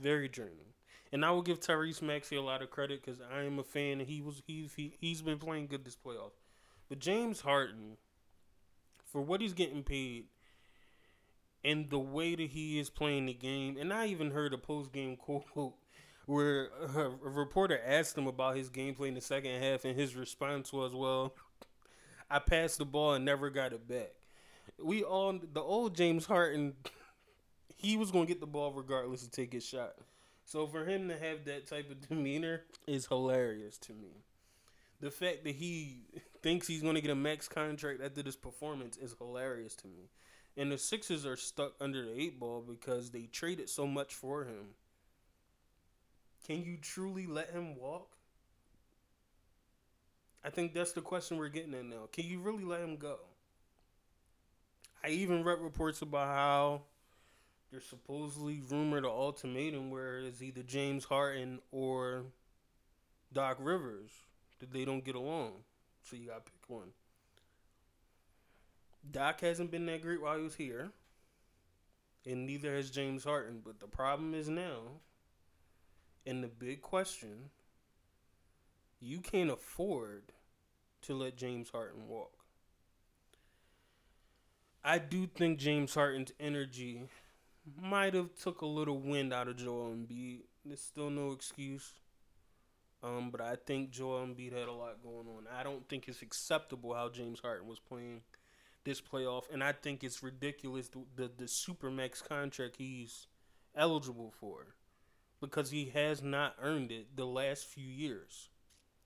Very 0.00 0.26
draining. 0.26 0.72
And 1.12 1.24
I 1.24 1.30
will 1.30 1.42
give 1.42 1.60
Tyrese 1.60 2.00
Maxey 2.00 2.36
a 2.36 2.42
lot 2.42 2.62
of 2.62 2.70
credit 2.70 3.04
because 3.04 3.20
I 3.20 3.42
am 3.42 3.58
a 3.58 3.62
fan 3.62 4.00
and 4.00 4.08
he 4.08 4.22
was 4.22 4.42
he's 4.46 4.74
he, 4.74 4.94
he's 4.98 5.20
been 5.20 5.38
playing 5.38 5.66
good 5.66 5.84
this 5.84 5.96
playoff. 5.96 6.32
But 6.88 6.98
James 6.98 7.42
Harden, 7.42 7.98
for 9.04 9.20
what 9.20 9.40
he's 9.40 9.52
getting 9.52 9.82
paid, 9.82 10.24
and 11.62 11.90
the 11.90 11.98
way 11.98 12.34
that 12.34 12.50
he 12.50 12.80
is 12.80 12.90
playing 12.90 13.26
the 13.26 13.34
game, 13.34 13.76
and 13.78 13.92
I 13.92 14.06
even 14.06 14.30
heard 14.30 14.52
a 14.52 14.58
post 14.58 14.92
game 14.92 15.16
quote 15.52 15.74
where 16.26 16.68
a, 16.96 17.10
reporter 17.22 17.80
asked 17.84 18.16
him 18.16 18.26
about 18.26 18.56
his 18.56 18.70
gameplay 18.70 19.08
in 19.08 19.14
the 19.14 19.20
second 19.20 19.62
half, 19.62 19.84
and 19.84 19.98
his 19.98 20.14
response 20.14 20.72
was, 20.72 20.94
"Well, 20.94 21.34
I 22.30 22.38
passed 22.38 22.78
the 22.78 22.84
ball 22.84 23.14
and 23.14 23.24
never 23.24 23.50
got 23.50 23.72
it 23.72 23.86
back." 23.86 24.12
We 24.78 25.02
all 25.02 25.32
the 25.32 25.60
old 25.60 25.96
James 25.96 26.26
Harden, 26.26 26.74
he 27.76 27.96
was 27.96 28.10
gonna 28.10 28.26
get 28.26 28.40
the 28.40 28.46
ball 28.46 28.72
regardless 28.72 29.22
to 29.22 29.30
take 29.30 29.52
his 29.52 29.64
shot. 29.64 29.94
So 30.44 30.66
for 30.66 30.84
him 30.84 31.08
to 31.08 31.18
have 31.18 31.44
that 31.46 31.66
type 31.66 31.90
of 31.90 32.08
demeanor 32.08 32.62
is 32.86 33.06
hilarious 33.06 33.78
to 33.78 33.92
me. 33.92 34.24
The 35.00 35.10
fact 35.10 35.44
that 35.44 35.54
he 35.56 36.04
thinks 36.42 36.66
he's 36.66 36.82
going 36.82 36.94
to 36.94 37.00
get 37.00 37.10
a 37.10 37.16
max 37.16 37.48
contract 37.48 38.02
after 38.02 38.22
this 38.22 38.36
performance 38.36 38.96
is 38.96 39.14
hilarious 39.18 39.74
to 39.76 39.88
me. 39.88 40.10
And 40.56 40.70
the 40.70 40.78
Sixers 40.78 41.24
are 41.24 41.36
stuck 41.36 41.72
under 41.80 42.04
the 42.04 42.20
eight 42.20 42.38
ball 42.38 42.62
because 42.66 43.10
they 43.10 43.22
traded 43.22 43.68
so 43.70 43.86
much 43.86 44.14
for 44.14 44.44
him. 44.44 44.74
Can 46.46 46.62
you 46.62 46.76
truly 46.80 47.26
let 47.26 47.50
him 47.50 47.76
walk? 47.76 48.08
I 50.44 50.50
think 50.50 50.74
that's 50.74 50.92
the 50.92 51.00
question 51.00 51.38
we're 51.38 51.48
getting 51.48 51.74
at 51.74 51.84
now. 51.84 52.08
Can 52.12 52.24
you 52.24 52.40
really 52.40 52.64
let 52.64 52.80
him 52.80 52.96
go? 52.96 53.18
I 55.04 55.08
even 55.08 55.44
read 55.44 55.60
reports 55.60 56.02
about 56.02 56.28
how 56.28 56.82
there's 57.70 57.84
supposedly 57.84 58.60
rumored 58.68 59.04
an 59.04 59.10
ultimatum 59.10 59.90
where 59.90 60.18
it's 60.18 60.42
either 60.42 60.62
James 60.62 61.04
Harden 61.04 61.60
or 61.70 62.24
Doc 63.32 63.56
Rivers 63.60 64.10
that 64.58 64.72
they 64.72 64.84
don't 64.84 65.04
get 65.04 65.14
along. 65.14 65.52
So 66.02 66.16
you 66.16 66.28
gotta 66.28 66.40
pick 66.40 66.68
one. 66.68 66.88
Doc 69.10 69.40
hasn't 69.40 69.70
been 69.70 69.86
that 69.86 70.02
great 70.02 70.20
while 70.20 70.36
he 70.36 70.42
was 70.42 70.54
here. 70.54 70.90
And 72.24 72.46
neither 72.46 72.74
has 72.74 72.90
James 72.90 73.24
Harden. 73.24 73.60
But 73.64 73.80
the 73.80 73.86
problem 73.86 74.34
is 74.34 74.48
now, 74.48 75.00
and 76.26 76.42
the 76.42 76.48
big 76.48 76.82
question, 76.82 77.50
you 79.00 79.20
can't 79.20 79.50
afford 79.50 80.32
to 81.02 81.14
let 81.14 81.36
James 81.36 81.70
Harden 81.70 82.08
walk. 82.08 82.32
I 84.84 84.98
do 84.98 85.26
think 85.26 85.58
James 85.58 85.94
Harden's 85.94 86.32
energy 86.40 87.02
might 87.80 88.14
have 88.14 88.34
took 88.34 88.60
a 88.60 88.66
little 88.66 88.98
wind 88.98 89.32
out 89.32 89.48
of 89.48 89.56
Joel 89.56 89.90
Embiid. 89.90 90.40
There's 90.64 90.80
still 90.80 91.10
no 91.10 91.32
excuse. 91.32 91.92
Um, 93.02 93.30
but 93.30 93.40
I 93.40 93.56
think 93.56 93.90
Joel 93.90 94.26
Embiid 94.26 94.52
had 94.52 94.68
a 94.68 94.72
lot 94.72 95.02
going 95.02 95.26
on. 95.26 95.46
I 95.52 95.62
don't 95.62 95.88
think 95.88 96.06
it's 96.06 96.22
acceptable 96.22 96.94
how 96.94 97.08
James 97.08 97.40
Harden 97.40 97.66
was 97.66 97.80
playing 97.80 98.22
this 98.84 99.00
playoff, 99.00 99.44
and 99.52 99.62
I 99.62 99.72
think 99.72 100.02
it's 100.04 100.22
ridiculous 100.22 100.88
the 100.88 101.00
the, 101.16 101.30
the 101.36 101.44
supermax 101.44 102.26
contract 102.26 102.76
he's 102.78 103.26
eligible 103.74 104.32
for 104.38 104.74
because 105.42 105.72
he 105.72 105.90
has 105.92 106.22
not 106.22 106.54
earned 106.62 106.92
it 106.92 107.16
the 107.16 107.26
last 107.26 107.66
few 107.66 107.84
years. 107.84 108.48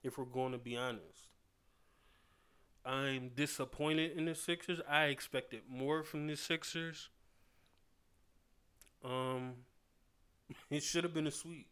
If 0.04 0.18
we're 0.18 0.24
going 0.26 0.52
to 0.52 0.58
be 0.58 0.76
honest, 0.76 1.26
I'm 2.84 3.30
disappointed 3.34 4.16
in 4.16 4.26
the 4.26 4.34
Sixers. 4.36 4.80
I 4.88 5.06
expected 5.06 5.62
more 5.68 6.04
from 6.04 6.28
the 6.28 6.36
Sixers. 6.36 7.08
Um, 9.02 9.54
it 10.70 10.84
should 10.84 11.02
have 11.02 11.14
been 11.14 11.26
a 11.26 11.32
sweep. 11.32 11.66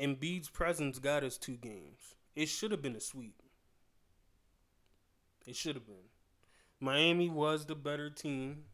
Embiid's 0.00 0.50
presence 0.50 0.98
got 0.98 1.24
us 1.24 1.38
two 1.38 1.56
games. 1.56 2.14
It 2.36 2.46
should 2.46 2.70
have 2.70 2.82
been 2.82 2.96
a 2.96 3.00
sweep. 3.00 3.42
It 5.46 5.56
should 5.56 5.74
have 5.74 5.86
been. 5.86 6.10
Miami 6.80 7.30
was 7.30 7.64
the 7.64 7.74
better 7.74 8.10
team 8.10 8.64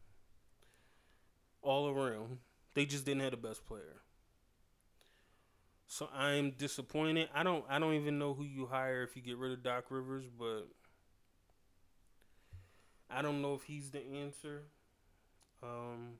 all 1.63 1.89
around. 1.89 2.39
They 2.75 2.87
just 2.87 3.05
didn't 3.05 3.23
have 3.23 3.33
the 3.33 3.37
best 3.37 3.67
player. 3.67 4.03
So 5.87 6.09
I'm 6.15 6.53
disappointed. 6.53 7.29
I 7.35 7.43
don't 7.43 7.65
I 7.69 7.79
don't 7.79 7.95
even 7.95 8.19
know 8.19 8.33
who 8.35 8.45
you 8.45 8.67
hire 8.67 9.03
if 9.03 9.17
you 9.17 9.23
get 9.23 9.37
rid 9.37 9.53
of 9.53 9.63
Doc 9.63 9.87
Rivers, 9.91 10.25
but 10.39 10.69
I 13.11 13.23
don't 13.23 13.43
know 13.43 13.55
if 13.55 13.65
he's 13.65 13.91
the 13.91 14.01
answer. 14.01 14.63
Um 15.63 16.19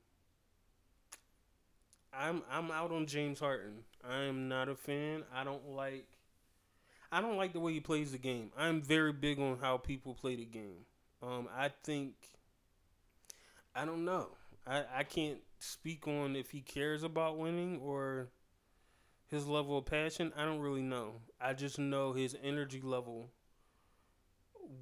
I'm 2.13 2.43
I'm 2.51 2.69
out 2.71 2.91
on 2.91 3.05
James 3.05 3.39
Harden. 3.39 3.83
I 4.03 4.23
am 4.23 4.49
not 4.49 4.67
a 4.67 4.75
fan. 4.75 5.23
I 5.33 5.43
don't 5.43 5.69
like 5.69 6.07
I 7.11 7.21
don't 7.21 7.37
like 7.37 7.53
the 7.53 7.59
way 7.59 7.73
he 7.73 7.79
plays 7.79 8.11
the 8.11 8.17
game. 8.17 8.51
I'm 8.57 8.81
very 8.81 9.11
big 9.11 9.39
on 9.39 9.57
how 9.59 9.77
people 9.77 10.13
play 10.13 10.35
the 10.35 10.45
game. 10.45 10.85
Um, 11.21 11.47
I 11.55 11.69
think 11.83 12.13
I 13.75 13.85
don't 13.85 14.05
know. 14.05 14.29
I, 14.65 14.83
I 14.97 15.03
can't 15.03 15.39
speak 15.59 16.07
on 16.07 16.35
if 16.35 16.51
he 16.51 16.61
cares 16.61 17.03
about 17.03 17.37
winning 17.37 17.79
or 17.79 18.29
his 19.27 19.47
level 19.47 19.77
of 19.77 19.85
passion. 19.85 20.31
I 20.35 20.45
don't 20.45 20.59
really 20.59 20.81
know. 20.81 21.13
I 21.39 21.53
just 21.53 21.79
know 21.79 22.13
his 22.13 22.35
energy 22.43 22.81
level 22.81 23.29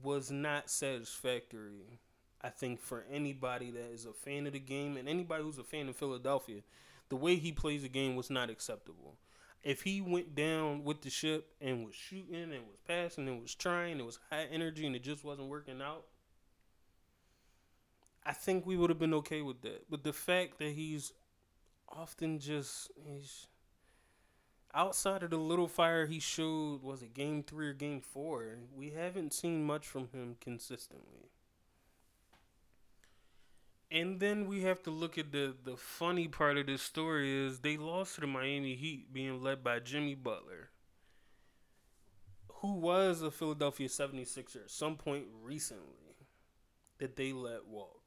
was 0.03 0.31
not 0.31 0.69
satisfactory. 0.69 1.99
I 2.41 2.49
think 2.49 2.81
for 2.81 3.05
anybody 3.11 3.71
that 3.71 3.91
is 3.91 4.05
a 4.05 4.13
fan 4.13 4.47
of 4.47 4.53
the 4.53 4.59
game 4.59 4.97
and 4.97 5.09
anybody 5.09 5.43
who's 5.43 5.57
a 5.57 5.63
fan 5.63 5.89
of 5.89 5.95
Philadelphia, 5.95 6.61
the 7.09 7.15
way 7.15 7.35
he 7.35 7.51
plays 7.51 7.81
the 7.81 7.89
game 7.89 8.15
was 8.15 8.29
not 8.29 8.49
acceptable. 8.49 9.17
If 9.61 9.81
he 9.81 9.99
went 9.99 10.35
down 10.35 10.85
with 10.85 11.01
the 11.01 11.09
ship 11.09 11.49
and 11.59 11.85
was 11.85 11.95
shooting 11.95 12.43
and 12.43 12.67
was 12.67 12.79
passing 12.87 13.27
and 13.27 13.41
was 13.41 13.55
trying, 13.55 13.99
it 13.99 14.05
was 14.05 14.19
high 14.29 14.45
energy 14.51 14.85
and 14.85 14.95
it 14.95 15.03
just 15.03 15.25
wasn't 15.25 15.49
working 15.49 15.81
out, 15.81 16.05
I 18.29 18.33
think 18.33 18.63
we 18.63 18.77
would 18.77 18.91
have 18.91 18.99
been 18.99 19.15
okay 19.15 19.41
with 19.41 19.63
that. 19.63 19.89
But 19.89 20.03
the 20.03 20.13
fact 20.13 20.59
that 20.59 20.73
he's 20.73 21.13
often 21.89 22.37
just 22.37 22.91
he's 22.95 23.47
outside 24.71 25.23
of 25.23 25.31
the 25.31 25.37
little 25.37 25.67
fire 25.67 26.05
he 26.05 26.19
showed 26.19 26.83
was 26.83 27.01
it 27.01 27.15
game 27.15 27.41
three 27.41 27.69
or 27.69 27.73
game 27.73 28.01
four, 28.01 28.59
we 28.71 28.91
haven't 28.91 29.33
seen 29.33 29.63
much 29.65 29.87
from 29.87 30.09
him 30.09 30.35
consistently. 30.39 31.31
And 33.91 34.19
then 34.19 34.47
we 34.47 34.61
have 34.63 34.81
to 34.83 34.91
look 34.91 35.17
at 35.17 35.31
the 35.31 35.55
the 35.63 35.77
funny 35.77 36.27
part 36.27 36.57
of 36.57 36.67
this 36.67 36.81
story 36.81 37.31
is 37.45 37.59
they 37.59 37.77
lost 37.77 38.15
to 38.15 38.21
the 38.21 38.27
Miami 38.27 38.75
Heat 38.75 39.11
being 39.13 39.41
led 39.43 39.63
by 39.63 39.79
Jimmy 39.79 40.15
Butler, 40.15 40.69
who 42.61 42.73
was 42.73 43.21
a 43.21 43.31
Philadelphia 43.31 43.87
76er 43.87 44.63
at 44.63 44.71
some 44.71 44.97
point 44.97 45.25
recently 45.41 46.27
that 46.99 47.15
they 47.15 47.31
let 47.33 47.65
walk. 47.65 47.98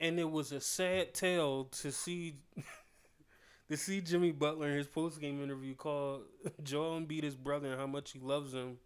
And 0.00 0.18
it 0.18 0.30
was 0.30 0.52
a 0.52 0.60
sad 0.60 1.12
tale 1.12 1.64
to 1.64 1.92
see 1.92 2.36
to 3.68 3.76
see 3.76 4.00
Jimmy 4.00 4.32
Butler 4.32 4.68
in 4.68 4.78
his 4.78 4.86
post 4.86 5.20
game 5.20 5.42
interview 5.42 5.74
call 5.74 6.22
Joel 6.62 7.00
Embiid 7.00 7.22
his 7.22 7.36
brother 7.36 7.72
and 7.72 7.80
how 7.80 7.86
much 7.86 8.12
he 8.12 8.18
loves 8.18 8.54
him. 8.54 8.78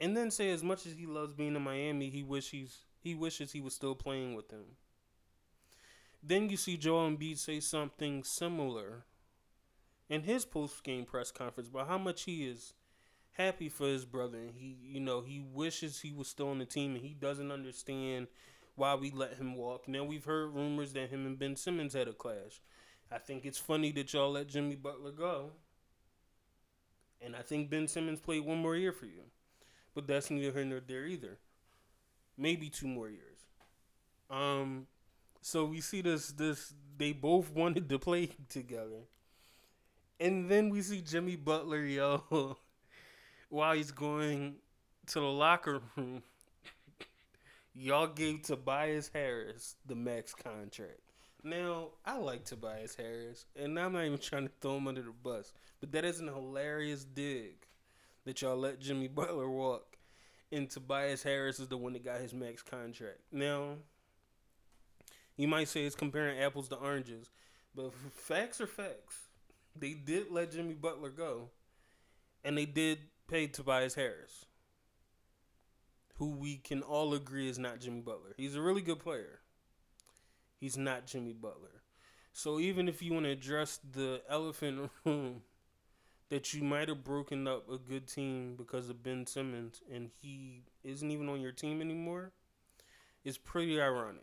And 0.00 0.16
then 0.16 0.30
say 0.30 0.50
as 0.50 0.62
much 0.62 0.86
as 0.86 0.92
he 0.92 1.06
loves 1.06 1.32
being 1.32 1.56
in 1.56 1.62
Miami, 1.62 2.10
he 2.10 2.22
wish 2.22 2.50
he's 2.50 2.84
He 3.00 3.14
wishes 3.14 3.52
he 3.52 3.60
was 3.60 3.74
still 3.74 3.94
playing 3.94 4.34
with 4.34 4.50
him. 4.50 4.76
Then 6.22 6.48
you 6.50 6.56
see 6.56 6.76
Joel 6.76 7.10
Embiid 7.10 7.38
say 7.38 7.60
something 7.60 8.24
similar 8.24 9.04
in 10.08 10.22
his 10.22 10.44
post 10.44 10.82
game 10.84 11.04
press 11.04 11.30
conference 11.30 11.68
about 11.68 11.88
how 11.88 11.98
much 11.98 12.22
he 12.22 12.46
is 12.46 12.74
happy 13.32 13.68
for 13.68 13.86
his 13.86 14.04
brother 14.04 14.38
and 14.38 14.54
he 14.56 14.78
you 14.82 14.98
know 14.98 15.20
he 15.20 15.40
wishes 15.40 16.00
he 16.00 16.10
was 16.12 16.26
still 16.26 16.48
on 16.48 16.58
the 16.58 16.64
team 16.64 16.94
and 16.94 17.04
he 17.04 17.12
doesn't 17.12 17.52
understand 17.52 18.26
why 18.76 18.94
we 18.94 19.10
let 19.10 19.34
him 19.34 19.56
walk. 19.56 19.88
Now 19.88 20.04
we've 20.04 20.24
heard 20.24 20.54
rumors 20.54 20.92
that 20.92 21.10
him 21.10 21.26
and 21.26 21.38
Ben 21.38 21.56
Simmons 21.56 21.94
had 21.94 22.08
a 22.08 22.12
clash. 22.12 22.60
I 23.10 23.18
think 23.18 23.44
it's 23.44 23.58
funny 23.58 23.90
that 23.92 24.12
y'all 24.12 24.32
let 24.32 24.48
Jimmy 24.48 24.76
Butler 24.76 25.12
go. 25.12 25.50
And 27.20 27.34
I 27.34 27.40
think 27.40 27.70
Ben 27.70 27.88
Simmons 27.88 28.20
played 28.20 28.44
one 28.44 28.58
more 28.58 28.76
year 28.76 28.92
for 28.92 29.06
you. 29.06 29.22
But 29.94 30.06
that's 30.06 30.30
neither 30.30 30.52
here 30.52 30.64
nor 30.64 30.80
there 30.80 31.06
either. 31.06 31.38
Maybe 32.36 32.68
two 32.68 32.86
more 32.86 33.08
years. 33.08 33.46
Um 34.30 34.86
so 35.40 35.64
we 35.64 35.80
see 35.80 36.02
this 36.02 36.28
this 36.28 36.74
they 36.98 37.12
both 37.12 37.50
wanted 37.52 37.88
to 37.88 37.98
play 37.98 38.26
together. 38.48 39.08
And 40.20 40.50
then 40.50 40.68
we 40.70 40.82
see 40.82 41.00
Jimmy 41.00 41.36
Butler 41.36 41.84
yo 41.84 42.56
while 43.48 43.74
he's 43.74 43.90
going 43.90 44.56
to 45.06 45.20
the 45.20 45.26
locker 45.26 45.80
room. 45.96 46.22
Y'all 47.78 48.06
gave 48.06 48.40
Tobias 48.40 49.10
Harris 49.12 49.76
the 49.84 49.94
max 49.94 50.32
contract. 50.32 51.00
Now, 51.44 51.88
I 52.06 52.16
like 52.16 52.46
Tobias 52.46 52.94
Harris, 52.94 53.44
and 53.54 53.78
I'm 53.78 53.92
not 53.92 54.06
even 54.06 54.16
trying 54.16 54.46
to 54.46 54.52
throw 54.62 54.78
him 54.78 54.88
under 54.88 55.02
the 55.02 55.10
bus, 55.10 55.52
but 55.78 55.92
that 55.92 56.02
is 56.06 56.18
an 56.18 56.28
hilarious 56.28 57.04
dig 57.04 57.66
that 58.24 58.40
y'all 58.40 58.56
let 58.56 58.80
Jimmy 58.80 59.08
Butler 59.14 59.50
walk, 59.50 59.98
and 60.50 60.70
Tobias 60.70 61.22
Harris 61.22 61.60
is 61.60 61.68
the 61.68 61.76
one 61.76 61.92
that 61.92 62.02
got 62.02 62.22
his 62.22 62.32
max 62.32 62.62
contract. 62.62 63.20
Now, 63.30 63.74
you 65.36 65.46
might 65.46 65.68
say 65.68 65.84
it's 65.84 65.94
comparing 65.94 66.38
apples 66.38 66.70
to 66.70 66.76
oranges, 66.76 67.28
but 67.74 67.92
facts 67.92 68.58
are 68.58 68.66
facts. 68.66 69.18
They 69.78 69.92
did 69.92 70.30
let 70.30 70.52
Jimmy 70.52 70.72
Butler 70.72 71.10
go, 71.10 71.50
and 72.42 72.56
they 72.56 72.64
did 72.64 73.00
pay 73.28 73.48
Tobias 73.48 73.94
Harris, 73.94 74.46
who 76.18 76.30
we 76.30 76.56
can 76.56 76.82
all 76.82 77.14
agree 77.14 77.48
is 77.48 77.58
not 77.58 77.80
Jimmy 77.80 78.00
Butler. 78.00 78.34
He's 78.36 78.54
a 78.54 78.62
really 78.62 78.82
good 78.82 78.98
player. 78.98 79.40
He's 80.58 80.76
not 80.76 81.06
Jimmy 81.06 81.32
Butler. 81.32 81.82
So 82.32 82.58
even 82.58 82.88
if 82.88 83.02
you 83.02 83.12
want 83.12 83.24
to 83.24 83.32
address 83.32 83.78
the 83.92 84.22
elephant 84.28 84.90
room 85.04 85.42
that 86.28 86.52
you 86.52 86.62
might 86.62 86.88
have 86.88 87.04
broken 87.04 87.46
up 87.46 87.70
a 87.70 87.78
good 87.78 88.06
team 88.08 88.56
because 88.56 88.88
of 88.88 89.02
Ben 89.02 89.26
Simmons 89.26 89.80
and 89.92 90.10
he 90.20 90.62
isn't 90.82 91.10
even 91.10 91.28
on 91.28 91.40
your 91.40 91.52
team 91.52 91.80
anymore, 91.80 92.32
is 93.24 93.38
pretty 93.38 93.80
ironic. 93.80 94.22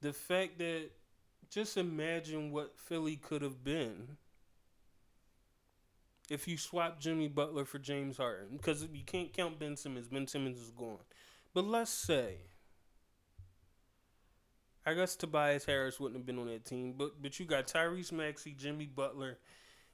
The 0.00 0.12
fact 0.12 0.58
that 0.58 0.90
just 1.50 1.76
imagine 1.76 2.52
what 2.52 2.78
Philly 2.78 3.16
could 3.16 3.42
have 3.42 3.64
been 3.64 4.16
if 6.30 6.46
you 6.46 6.58
swap 6.58 7.00
Jimmy 7.00 7.28
Butler 7.28 7.64
for 7.64 7.78
James 7.78 8.16
Harden 8.16 8.56
because 8.56 8.86
you 8.92 9.04
can't 9.04 9.32
count 9.32 9.58
Ben 9.58 9.76
Simmons. 9.76 10.08
Ben 10.08 10.26
Simmons 10.26 10.58
is 10.58 10.70
gone. 10.70 10.98
But 11.54 11.64
let's 11.64 11.90
say 11.90 12.38
I 14.88 14.94
guess 14.94 15.16
Tobias 15.16 15.66
Harris 15.66 16.00
wouldn't 16.00 16.18
have 16.18 16.24
been 16.24 16.38
on 16.38 16.46
that 16.46 16.64
team, 16.64 16.94
but 16.96 17.20
but 17.20 17.38
you 17.38 17.44
got 17.44 17.66
Tyrese 17.66 18.10
Maxey, 18.10 18.54
Jimmy 18.56 18.86
Butler, 18.86 19.36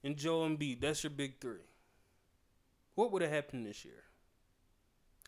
and 0.04 0.16
Joel 0.16 0.48
Embiid. 0.48 0.80
That's 0.80 1.02
your 1.02 1.10
big 1.10 1.40
three. 1.40 1.66
What 2.94 3.10
would 3.10 3.22
have 3.22 3.32
happened 3.32 3.66
this 3.66 3.84
year? 3.84 4.04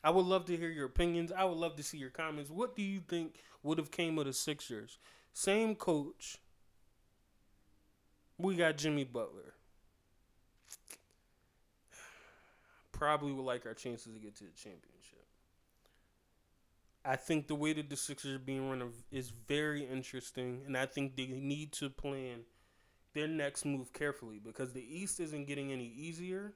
I 0.05 0.11
would 0.11 0.25
love 0.25 0.45
to 0.45 0.57
hear 0.57 0.69
your 0.69 0.87
opinions. 0.87 1.33
I 1.37 1.43
would 1.45 1.59
love 1.59 1.75
to 1.77 1.83
see 1.83 1.99
your 1.99 2.11
comments. 2.11 2.49
What 2.49 2.77
do 2.77 2.83
you 2.83 3.01
think 3.01 3.41
would 3.65 3.79
have 3.79 3.91
came 3.91 4.21
of 4.21 4.27
the 4.27 4.33
Sixers? 4.33 4.99
Same 5.33 5.75
coach. 5.75 6.39
We 8.39 8.55
got 8.55 8.77
Jimmy 8.77 9.03
Butler. 9.03 9.55
Probably 12.97 13.33
would 13.33 13.45
like 13.45 13.67
our 13.67 13.75
chances 13.75 14.15
to 14.15 14.19
get 14.19 14.37
to 14.37 14.45
the 14.45 14.51
championship. 14.57 15.27
I 17.05 17.17
think 17.17 17.47
the 17.47 17.55
way 17.55 17.73
that 17.75 17.91
the 17.91 17.97
Sixers 17.97 18.35
are 18.35 18.39
being 18.39 18.69
run 18.69 18.83
is 19.13 19.31
very 19.47 19.85
interesting, 19.85 20.63
and 20.67 20.77
I 20.77 20.87
think 20.87 21.15
they 21.15 21.27
need 21.27 21.73
to 21.75 21.91
plan 21.91 22.41
their 23.13 23.29
next 23.29 23.65
move 23.65 23.93
carefully 23.93 24.41
because 24.43 24.73
the 24.73 24.83
East 24.83 25.21
isn't 25.21 25.47
getting 25.47 25.71
any 25.73 25.93
easier, 25.97 26.55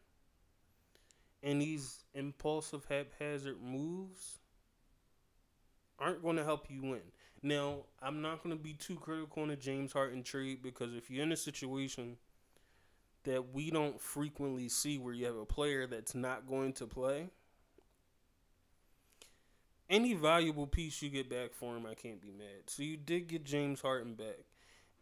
and 1.42 1.60
these 1.60 2.04
impulsive, 2.14 2.86
haphazard 2.88 3.62
moves 3.62 4.38
aren't 5.98 6.22
going 6.22 6.36
to 6.36 6.44
help 6.44 6.70
you 6.70 6.82
win. 6.82 7.02
Now, 7.42 7.84
I'm 8.02 8.22
not 8.22 8.42
going 8.42 8.56
to 8.56 8.62
be 8.62 8.72
too 8.72 8.96
critical 8.96 9.42
on 9.42 9.48
the 9.48 9.56
James 9.56 9.92
Harden 9.92 10.22
trade 10.22 10.62
because 10.62 10.94
if 10.94 11.10
you're 11.10 11.22
in 11.22 11.32
a 11.32 11.36
situation 11.36 12.16
that 13.24 13.52
we 13.52 13.70
don't 13.70 14.00
frequently 14.00 14.68
see 14.68 14.98
where 14.98 15.14
you 15.14 15.26
have 15.26 15.36
a 15.36 15.44
player 15.44 15.86
that's 15.86 16.14
not 16.14 16.46
going 16.48 16.72
to 16.74 16.86
play 16.86 17.28
any 19.90 20.14
valuable 20.14 20.68
piece 20.68 21.02
you 21.02 21.10
get 21.10 21.28
back 21.28 21.52
for 21.52 21.76
him, 21.76 21.84
I 21.84 21.94
can't 21.94 22.22
be 22.22 22.30
mad. 22.30 22.68
So 22.68 22.84
you 22.84 22.96
did 22.96 23.26
get 23.26 23.44
James 23.44 23.80
Harden 23.80 24.14
back, 24.14 24.46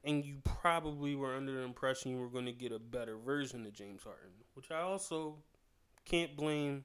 and 0.03 0.25
you 0.25 0.39
probably 0.43 1.15
were 1.15 1.37
under 1.37 1.53
the 1.53 1.61
impression 1.61 2.11
you 2.11 2.19
were 2.19 2.31
going 2.31 2.47
to 2.47 2.53
get 2.53 2.73
a 2.73 2.79
better 2.79 3.17
version 3.19 3.67
of 3.67 3.75
James 3.75 4.03
Harden, 4.03 4.33
which 4.55 4.71
I 4.71 4.81
also 4.81 5.37
can't 6.07 6.35
blame 6.37 6.85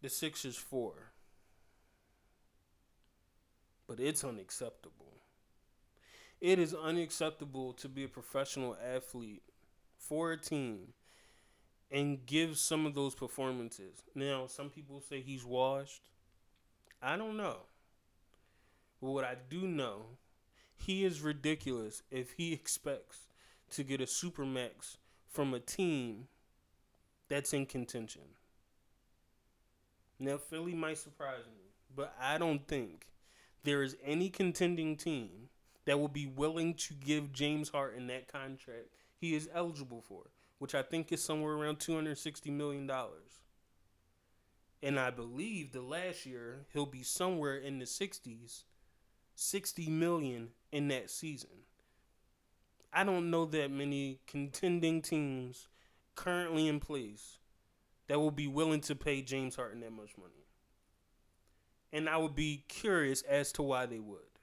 the 0.00 0.08
Sixers 0.08 0.56
for. 0.56 1.10
But 3.88 3.98
it's 3.98 4.24
unacceptable. 4.24 5.12
It 6.40 6.58
is 6.58 6.72
unacceptable 6.72 7.72
to 7.74 7.88
be 7.88 8.04
a 8.04 8.08
professional 8.08 8.76
athlete 8.82 9.42
for 10.08 10.32
a 10.32 10.36
team 10.36 10.92
and 11.90 12.26
give 12.26 12.58
some 12.58 12.86
of 12.86 12.94
those 12.94 13.14
performances. 13.14 14.02
Now, 14.14 14.46
some 14.46 14.70
people 14.70 15.00
say 15.00 15.20
he's 15.20 15.44
washed. 15.44 16.08
I 17.02 17.16
don't 17.16 17.36
know. 17.36 17.58
But 19.00 19.10
what 19.10 19.24
I 19.24 19.36
do 19.48 19.62
know, 19.66 20.02
he 20.76 21.04
is 21.04 21.20
ridiculous 21.20 22.02
if 22.10 22.32
he 22.32 22.52
expects 22.52 23.28
to 23.70 23.84
get 23.84 24.00
a 24.00 24.04
supermax 24.04 24.96
from 25.28 25.52
a 25.52 25.60
team 25.60 26.28
that's 27.28 27.52
in 27.52 27.66
contention. 27.66 28.22
Now 30.18 30.38
Philly 30.38 30.74
might 30.74 30.98
surprise 30.98 31.44
me, 31.46 31.64
but 31.94 32.14
I 32.20 32.38
don't 32.38 32.66
think 32.66 33.08
there 33.64 33.82
is 33.82 33.96
any 34.04 34.30
contending 34.30 34.96
team 34.96 35.48
that 35.84 35.98
will 35.98 36.08
be 36.08 36.26
willing 36.26 36.74
to 36.74 36.94
give 36.94 37.32
James 37.32 37.68
Harden 37.70 38.06
that 38.06 38.28
contract 38.28 38.88
he 39.24 39.34
is 39.34 39.48
eligible 39.54 40.02
for, 40.02 40.30
which 40.58 40.74
I 40.74 40.82
think 40.82 41.10
is 41.10 41.22
somewhere 41.22 41.54
around 41.54 41.80
two 41.80 41.94
hundred 41.94 42.18
sixty 42.18 42.50
million 42.50 42.86
dollars. 42.86 43.40
And 44.82 45.00
I 45.00 45.10
believe 45.10 45.72
the 45.72 45.80
last 45.80 46.26
year 46.26 46.66
he'll 46.74 46.84
be 46.84 47.02
somewhere 47.02 47.56
in 47.56 47.78
the 47.78 47.86
60s, 47.86 48.64
60 49.34 49.88
million 49.88 50.50
in 50.72 50.88
that 50.88 51.08
season. 51.08 51.48
I 52.92 53.02
don't 53.02 53.30
know 53.30 53.46
that 53.46 53.70
many 53.70 54.20
contending 54.26 55.00
teams 55.00 55.68
currently 56.16 56.68
in 56.68 56.80
place 56.80 57.38
that 58.08 58.20
will 58.20 58.30
be 58.30 58.46
willing 58.46 58.82
to 58.82 58.94
pay 58.94 59.22
James 59.22 59.56
Harden 59.56 59.80
that 59.80 59.90
much 59.90 60.18
money. 60.18 60.44
And 61.90 62.06
I 62.06 62.18
would 62.18 62.34
be 62.34 62.64
curious 62.68 63.22
as 63.22 63.52
to 63.52 63.62
why 63.62 63.86
they 63.86 64.00
would. 64.00 64.33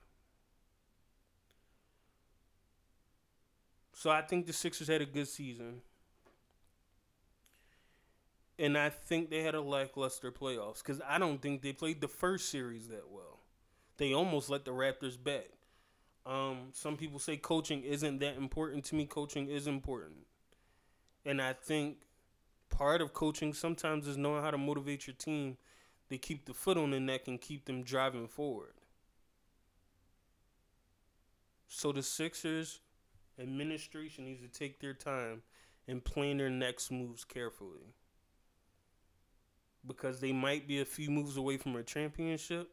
So 4.01 4.09
I 4.09 4.23
think 4.23 4.47
the 4.47 4.53
Sixers 4.53 4.87
had 4.87 5.03
a 5.03 5.05
good 5.05 5.27
season 5.27 5.83
and 8.57 8.75
I 8.75 8.89
think 8.89 9.29
they 9.29 9.43
had 9.43 9.53
a 9.53 9.61
lackluster 9.61 10.31
playoffs 10.31 10.79
because 10.79 10.99
I 11.07 11.19
don't 11.19 11.39
think 11.39 11.61
they 11.61 11.71
played 11.71 12.01
the 12.01 12.07
first 12.07 12.49
series 12.49 12.87
that 12.87 13.11
well. 13.11 13.41
They 13.97 14.11
almost 14.11 14.49
let 14.49 14.65
the 14.65 14.71
Raptors 14.71 15.23
back. 15.23 15.49
Um, 16.25 16.69
some 16.71 16.97
people 16.97 17.19
say 17.19 17.37
coaching 17.37 17.83
isn't 17.83 18.17
that 18.21 18.37
important 18.37 18.85
to 18.85 18.95
me. 18.95 19.05
Coaching 19.05 19.47
is 19.47 19.67
important, 19.67 20.25
and 21.23 21.39
I 21.39 21.53
think 21.53 21.97
part 22.71 23.03
of 23.03 23.13
coaching 23.13 23.53
sometimes 23.53 24.07
is 24.07 24.17
knowing 24.17 24.41
how 24.41 24.49
to 24.49 24.57
motivate 24.57 25.05
your 25.05 25.15
team 25.15 25.57
to 26.09 26.17
keep 26.17 26.45
the 26.45 26.55
foot 26.55 26.75
on 26.75 26.89
the 26.89 26.99
neck 26.99 27.27
and 27.27 27.39
keep 27.39 27.65
them 27.65 27.83
driving 27.83 28.27
forward. 28.27 28.73
So 31.67 31.91
the 31.91 32.01
Sixers 32.01 32.79
administration 33.41 34.25
needs 34.25 34.41
to 34.41 34.47
take 34.47 34.79
their 34.79 34.93
time 34.93 35.41
and 35.87 36.03
plan 36.03 36.37
their 36.37 36.49
next 36.49 36.91
moves 36.91 37.23
carefully 37.23 37.95
because 39.85 40.19
they 40.19 40.31
might 40.31 40.67
be 40.67 40.79
a 40.79 40.85
few 40.85 41.09
moves 41.09 41.37
away 41.37 41.57
from 41.57 41.75
a 41.75 41.83
championship 41.83 42.69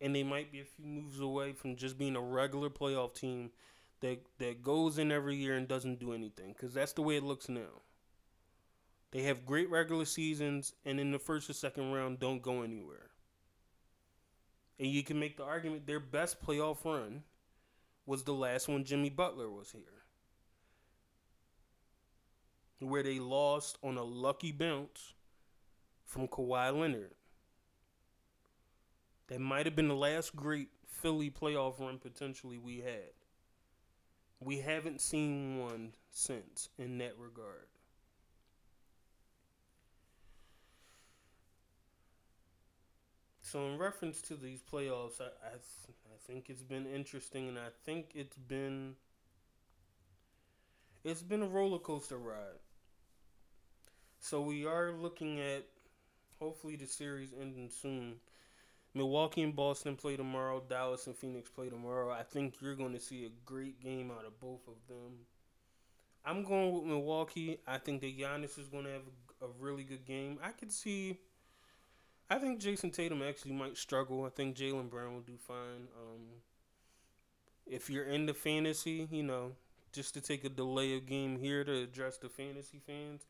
and 0.00 0.14
they 0.14 0.22
might 0.22 0.52
be 0.52 0.60
a 0.60 0.64
few 0.64 0.84
moves 0.84 1.20
away 1.20 1.52
from 1.52 1.76
just 1.76 1.98
being 1.98 2.16
a 2.16 2.20
regular 2.20 2.70
playoff 2.70 3.14
team 3.14 3.50
that 4.00 4.20
that 4.38 4.62
goes 4.62 4.98
in 4.98 5.10
every 5.10 5.36
year 5.36 5.56
and 5.56 5.66
doesn't 5.66 5.98
do 5.98 6.12
anything 6.12 6.52
because 6.52 6.74
that's 6.74 6.92
the 6.92 7.02
way 7.02 7.16
it 7.16 7.24
looks 7.24 7.48
now. 7.48 7.82
They 9.12 9.22
have 9.22 9.46
great 9.46 9.70
regular 9.70 10.04
seasons 10.04 10.72
and 10.84 10.98
in 10.98 11.12
the 11.12 11.18
first 11.18 11.48
or 11.48 11.52
second 11.52 11.92
round 11.92 12.18
don't 12.18 12.42
go 12.42 12.62
anywhere. 12.62 13.10
And 14.78 14.88
you 14.88 15.04
can 15.04 15.20
make 15.20 15.36
the 15.36 15.44
argument 15.44 15.86
their 15.86 16.00
best 16.00 16.44
playoff 16.44 16.84
run 16.84 17.22
was 18.06 18.24
the 18.24 18.34
last 18.34 18.68
one 18.68 18.84
Jimmy 18.84 19.10
Butler 19.10 19.50
was 19.50 19.72
here. 19.72 19.82
Where 22.80 23.02
they 23.02 23.18
lost 23.18 23.78
on 23.82 23.96
a 23.96 24.02
lucky 24.02 24.52
bounce 24.52 25.14
from 26.04 26.28
Kawhi 26.28 26.78
Leonard. 26.78 27.14
That 29.28 29.40
might 29.40 29.64
have 29.66 29.74
been 29.74 29.88
the 29.88 29.94
last 29.94 30.36
great 30.36 30.68
Philly 30.86 31.30
playoff 31.30 31.80
run 31.80 31.98
potentially 31.98 32.58
we 32.58 32.78
had. 32.78 33.12
We 34.38 34.58
haven't 34.58 35.00
seen 35.00 35.58
one 35.58 35.92
since 36.10 36.68
in 36.78 36.98
that 36.98 37.18
regard. 37.18 37.68
So, 43.54 43.68
in 43.68 43.78
reference 43.78 44.20
to 44.22 44.34
these 44.34 44.60
playoffs, 44.62 45.20
I, 45.20 45.26
I, 45.26 45.54
I 45.54 46.16
think 46.26 46.50
it's 46.50 46.64
been 46.64 46.86
interesting, 46.86 47.48
and 47.48 47.56
I 47.56 47.68
think 47.84 48.06
it's 48.12 48.36
been 48.36 48.96
it's 51.04 51.22
been 51.22 51.40
a 51.40 51.46
roller 51.46 51.78
coaster 51.78 52.18
ride. 52.18 52.58
So 54.18 54.40
we 54.40 54.66
are 54.66 54.90
looking 54.90 55.38
at 55.38 55.66
hopefully 56.40 56.74
the 56.74 56.88
series 56.88 57.30
ending 57.40 57.70
soon. 57.70 58.16
Milwaukee 58.92 59.42
and 59.42 59.54
Boston 59.54 59.94
play 59.94 60.16
tomorrow. 60.16 60.60
Dallas 60.68 61.06
and 61.06 61.14
Phoenix 61.14 61.48
play 61.48 61.68
tomorrow. 61.68 62.10
I 62.10 62.24
think 62.24 62.56
you're 62.60 62.74
going 62.74 62.94
to 62.94 63.00
see 63.00 63.24
a 63.24 63.30
great 63.44 63.80
game 63.80 64.10
out 64.10 64.26
of 64.26 64.40
both 64.40 64.66
of 64.66 64.74
them. 64.88 65.12
I'm 66.26 66.42
going 66.42 66.72
with 66.72 66.86
Milwaukee. 66.86 67.60
I 67.68 67.78
think 67.78 68.00
that 68.00 68.18
Giannis 68.18 68.58
is 68.58 68.66
going 68.66 68.86
to 68.86 68.90
have 68.90 69.02
a, 69.40 69.44
a 69.44 69.48
really 69.60 69.84
good 69.84 70.04
game. 70.04 70.40
I 70.42 70.50
could 70.50 70.72
see. 70.72 71.20
I 72.30 72.38
think 72.38 72.60
Jayson 72.60 72.90
Tatum 72.90 73.22
actually 73.22 73.52
might 73.52 73.76
struggle. 73.76 74.24
I 74.24 74.30
think 74.30 74.56
Jaylen 74.56 74.88
Brown 74.88 75.14
will 75.14 75.20
do 75.20 75.36
fine. 75.36 75.88
Um, 75.96 76.22
if 77.66 77.90
you're 77.90 78.04
into 78.04 78.34
fantasy, 78.34 79.08
you 79.10 79.22
know, 79.22 79.52
just 79.92 80.14
to 80.14 80.20
take 80.20 80.44
a 80.44 80.48
delay 80.48 80.96
of 80.96 81.06
game 81.06 81.38
here 81.38 81.64
to 81.64 81.82
address 81.82 82.16
the 82.16 82.28
fantasy 82.28 82.80
fans, 82.86 83.26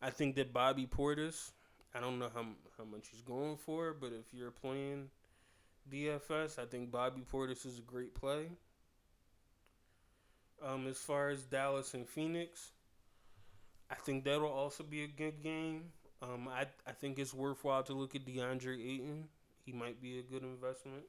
I 0.00 0.10
think 0.10 0.36
that 0.36 0.52
Bobby 0.52 0.86
Portis 0.86 1.52
I 1.94 2.00
don't 2.00 2.18
know 2.18 2.28
how 2.32 2.44
how 2.76 2.84
much 2.84 3.08
he's 3.10 3.22
going 3.22 3.56
for, 3.56 3.92
but 3.92 4.12
if 4.12 4.32
you're 4.32 4.50
playing 4.50 5.08
DFS, 5.90 6.58
I 6.58 6.66
think 6.66 6.90
Bobby 6.90 7.22
Portis 7.30 7.64
is 7.66 7.78
a 7.78 7.82
great 7.82 8.14
play. 8.14 8.50
Um, 10.62 10.86
as 10.86 10.98
far 10.98 11.28
as 11.28 11.44
Dallas 11.44 11.94
and 11.94 12.06
Phoenix, 12.06 12.72
I 13.90 13.94
think 13.94 14.24
that'll 14.24 14.48
also 14.48 14.82
be 14.82 15.04
a 15.04 15.06
good 15.06 15.42
game. 15.42 15.84
Um, 16.22 16.48
I 16.48 16.66
I 16.86 16.92
think 16.92 17.18
it's 17.18 17.34
worthwhile 17.34 17.82
to 17.84 17.92
look 17.92 18.14
at 18.14 18.24
DeAndre 18.24 18.78
Ayton. 18.78 19.28
He 19.64 19.72
might 19.72 20.00
be 20.00 20.18
a 20.18 20.22
good 20.22 20.42
investment. 20.42 21.04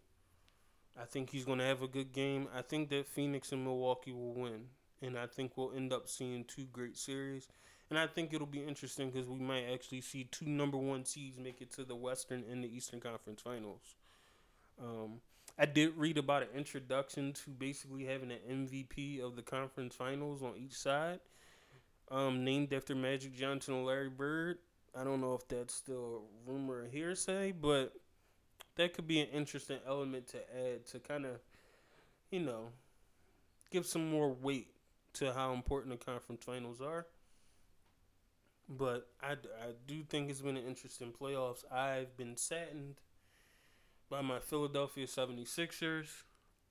I 1.00 1.06
think 1.06 1.30
he's 1.30 1.46
going 1.46 1.60
to 1.60 1.66
have 1.66 1.82
a 1.82 1.88
good 1.88 2.12
game. 2.12 2.48
I 2.56 2.62
think 2.62 2.90
that 2.90 3.08
Phoenix 3.08 3.52
and 3.52 3.64
Milwaukee 3.64 4.12
will 4.12 4.34
win, 4.34 4.66
and 5.02 5.18
I 5.18 5.28
think 5.28 5.54
we'll 5.56 5.72
end 5.72 5.94
up 5.94 6.10
seeing 6.10 6.44
two 6.44 6.66
great 6.74 6.98
series. 6.98 7.48
And 7.90 7.98
I 7.98 8.06
think 8.06 8.34
it'll 8.34 8.46
be 8.46 8.64
interesting 8.64 9.10
because 9.10 9.28
we 9.28 9.40
might 9.40 9.66
actually 9.74 10.02
see 10.02 10.26
two 10.26 10.46
number 10.46 10.78
one 10.78 11.06
seeds 11.06 11.40
make 11.40 11.62
it 11.62 11.72
to 11.74 11.84
the 11.84 11.96
Western 11.96 12.44
and 12.52 12.64
the 12.64 12.76
Eastern 12.76 13.00
Conference 13.00 13.42
Finals. 13.42 13.96
Um, 14.80 15.22
I 15.58 15.66
did 15.66 15.98
read 15.98 16.18
about 16.18 16.44
an 16.44 16.50
introduction 16.56 17.34
to 17.34 17.50
basically 17.50 18.06
having 18.06 18.32
an 18.32 18.68
MVP 18.68 19.22
of 19.22 19.36
the 19.36 19.42
conference 19.42 19.96
finals 19.96 20.44
on 20.44 20.54
each 20.58 20.74
side, 20.78 21.20
um, 22.12 22.44
named 22.46 22.72
after 22.74 22.96
Magic 22.96 23.36
Johnson 23.36 23.74
and 23.74 23.86
Larry 23.86 24.10
Bird. 24.10 24.60
I 24.98 25.04
don't 25.04 25.22
know 25.22 25.34
if 25.34 25.48
that's 25.48 25.74
still 25.74 26.24
rumor 26.46 26.84
or 26.84 26.88
hearsay, 26.88 27.52
but 27.52 27.94
that 28.76 28.94
could 28.94 29.08
be 29.08 29.20
an 29.20 29.28
interesting 29.28 29.80
element 29.88 30.28
to 30.30 30.38
add 30.56 30.86
to 30.88 31.00
kind 31.00 31.26
of, 31.26 31.40
you 32.32 32.40
know, 32.40 32.70
give 33.72 33.86
some 33.86 34.10
more 34.10 34.32
weight 34.32 34.68
to 35.14 35.34
how 35.34 35.54
important 35.54 35.98
the 35.98 36.04
conference 36.04 36.44
finals 36.44 36.82
are. 36.82 37.06
But 38.68 39.08
I, 39.22 39.32
I 39.32 39.74
do 39.88 40.04
think 40.04 40.30
it's 40.30 40.42
been 40.42 40.58
an 40.58 40.66
interesting 40.66 41.12
playoffs. 41.12 41.64
I've 41.72 42.16
been 42.16 42.38
saddened 42.38 42.96
by 44.10 44.22
my 44.22 44.40
Philadelphia 44.40 45.08
76ers. 45.08 46.24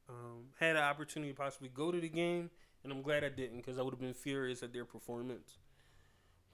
Um, 0.08 0.46
had 0.58 0.76
an 0.76 0.82
opportunity 0.82 1.32
to 1.32 1.36
possibly 1.36 1.68
go 1.68 1.92
to 1.92 2.00
the 2.00 2.08
game, 2.08 2.50
and 2.82 2.92
I'm 2.92 3.02
glad 3.02 3.24
I 3.24 3.28
didn't 3.28 3.58
because 3.58 3.78
I 3.78 3.82
would 3.82 3.92
have 3.92 4.00
been 4.00 4.14
furious 4.14 4.62
at 4.62 4.72
their 4.72 4.86
performance. 4.86 5.58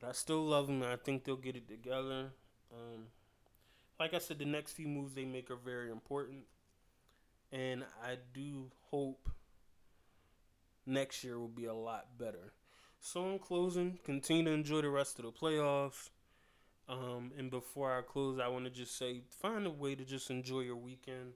But 0.05 0.11
I 0.11 0.13
still 0.13 0.45
love 0.45 0.67
them, 0.67 0.83
and 0.83 0.93
I 0.93 0.97
think 0.97 1.25
they'll 1.25 1.37
get 1.37 1.57
it 1.57 1.67
together. 1.67 2.27
Um, 2.71 3.07
like 3.99 4.13
I 4.13 4.19
said, 4.19 4.39
the 4.39 4.45
next 4.45 4.73
few 4.73 4.87
moves 4.87 5.15
they 5.15 5.25
make 5.25 5.51
are 5.51 5.57
very 5.57 5.91
important. 5.91 6.43
And 7.51 7.85
I 8.05 8.19
do 8.35 8.71
hope 8.91 9.31
next 10.85 11.25
year 11.25 11.39
will 11.39 11.49
be 11.49 11.65
a 11.65 11.73
lot 11.73 12.19
better. 12.19 12.53
So 13.01 13.31
in 13.31 13.39
closing, 13.39 13.99
continue 14.05 14.45
to 14.45 14.51
enjoy 14.51 14.83
the 14.83 14.91
rest 14.91 15.19
of 15.19 15.25
the 15.25 15.33
playoffs. 15.33 16.11
Um, 16.87 17.33
and 17.39 17.51
before 17.51 17.97
I 17.97 18.03
close, 18.03 18.39
I 18.39 18.49
want 18.49 18.67
to 18.67 18.71
just 18.71 18.99
say 18.99 19.23
find 19.31 19.67
a 19.67 19.71
way 19.71 19.95
to 19.95 20.05
just 20.05 20.31
enjoy 20.31 20.61
your 20.61 20.77
weekend. 20.77 21.33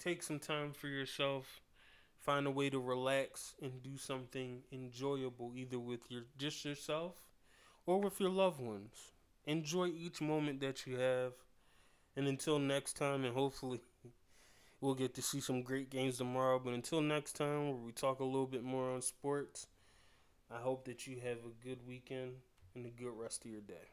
Take 0.00 0.24
some 0.24 0.40
time 0.40 0.72
for 0.72 0.88
yourself. 0.88 1.60
Find 2.18 2.48
a 2.48 2.50
way 2.50 2.68
to 2.68 2.80
relax 2.80 3.54
and 3.62 3.80
do 3.80 3.96
something 3.96 4.62
enjoyable, 4.72 5.52
either 5.54 5.78
with 5.78 6.10
your 6.10 6.22
just 6.36 6.64
yourself 6.64 7.14
or 7.86 8.00
with 8.00 8.20
your 8.20 8.30
loved 8.30 8.60
ones. 8.60 9.12
Enjoy 9.46 9.86
each 9.86 10.20
moment 10.20 10.60
that 10.60 10.86
you 10.86 10.96
have. 10.98 11.32
And 12.16 12.28
until 12.28 12.58
next 12.58 12.94
time, 12.94 13.24
and 13.24 13.34
hopefully 13.34 13.80
we'll 14.80 14.94
get 14.94 15.14
to 15.14 15.22
see 15.22 15.40
some 15.40 15.62
great 15.62 15.90
games 15.90 16.18
tomorrow. 16.18 16.58
But 16.58 16.74
until 16.74 17.00
next 17.00 17.34
time, 17.34 17.68
where 17.68 17.76
we 17.78 17.92
talk 17.92 18.20
a 18.20 18.24
little 18.24 18.46
bit 18.46 18.62
more 18.64 18.90
on 18.90 19.02
sports. 19.02 19.66
I 20.50 20.58
hope 20.58 20.84
that 20.84 21.06
you 21.06 21.16
have 21.20 21.38
a 21.38 21.66
good 21.66 21.86
weekend 21.86 22.32
and 22.74 22.84
a 22.84 22.90
good 22.90 23.12
rest 23.16 23.44
of 23.44 23.50
your 23.50 23.62
day. 23.62 23.88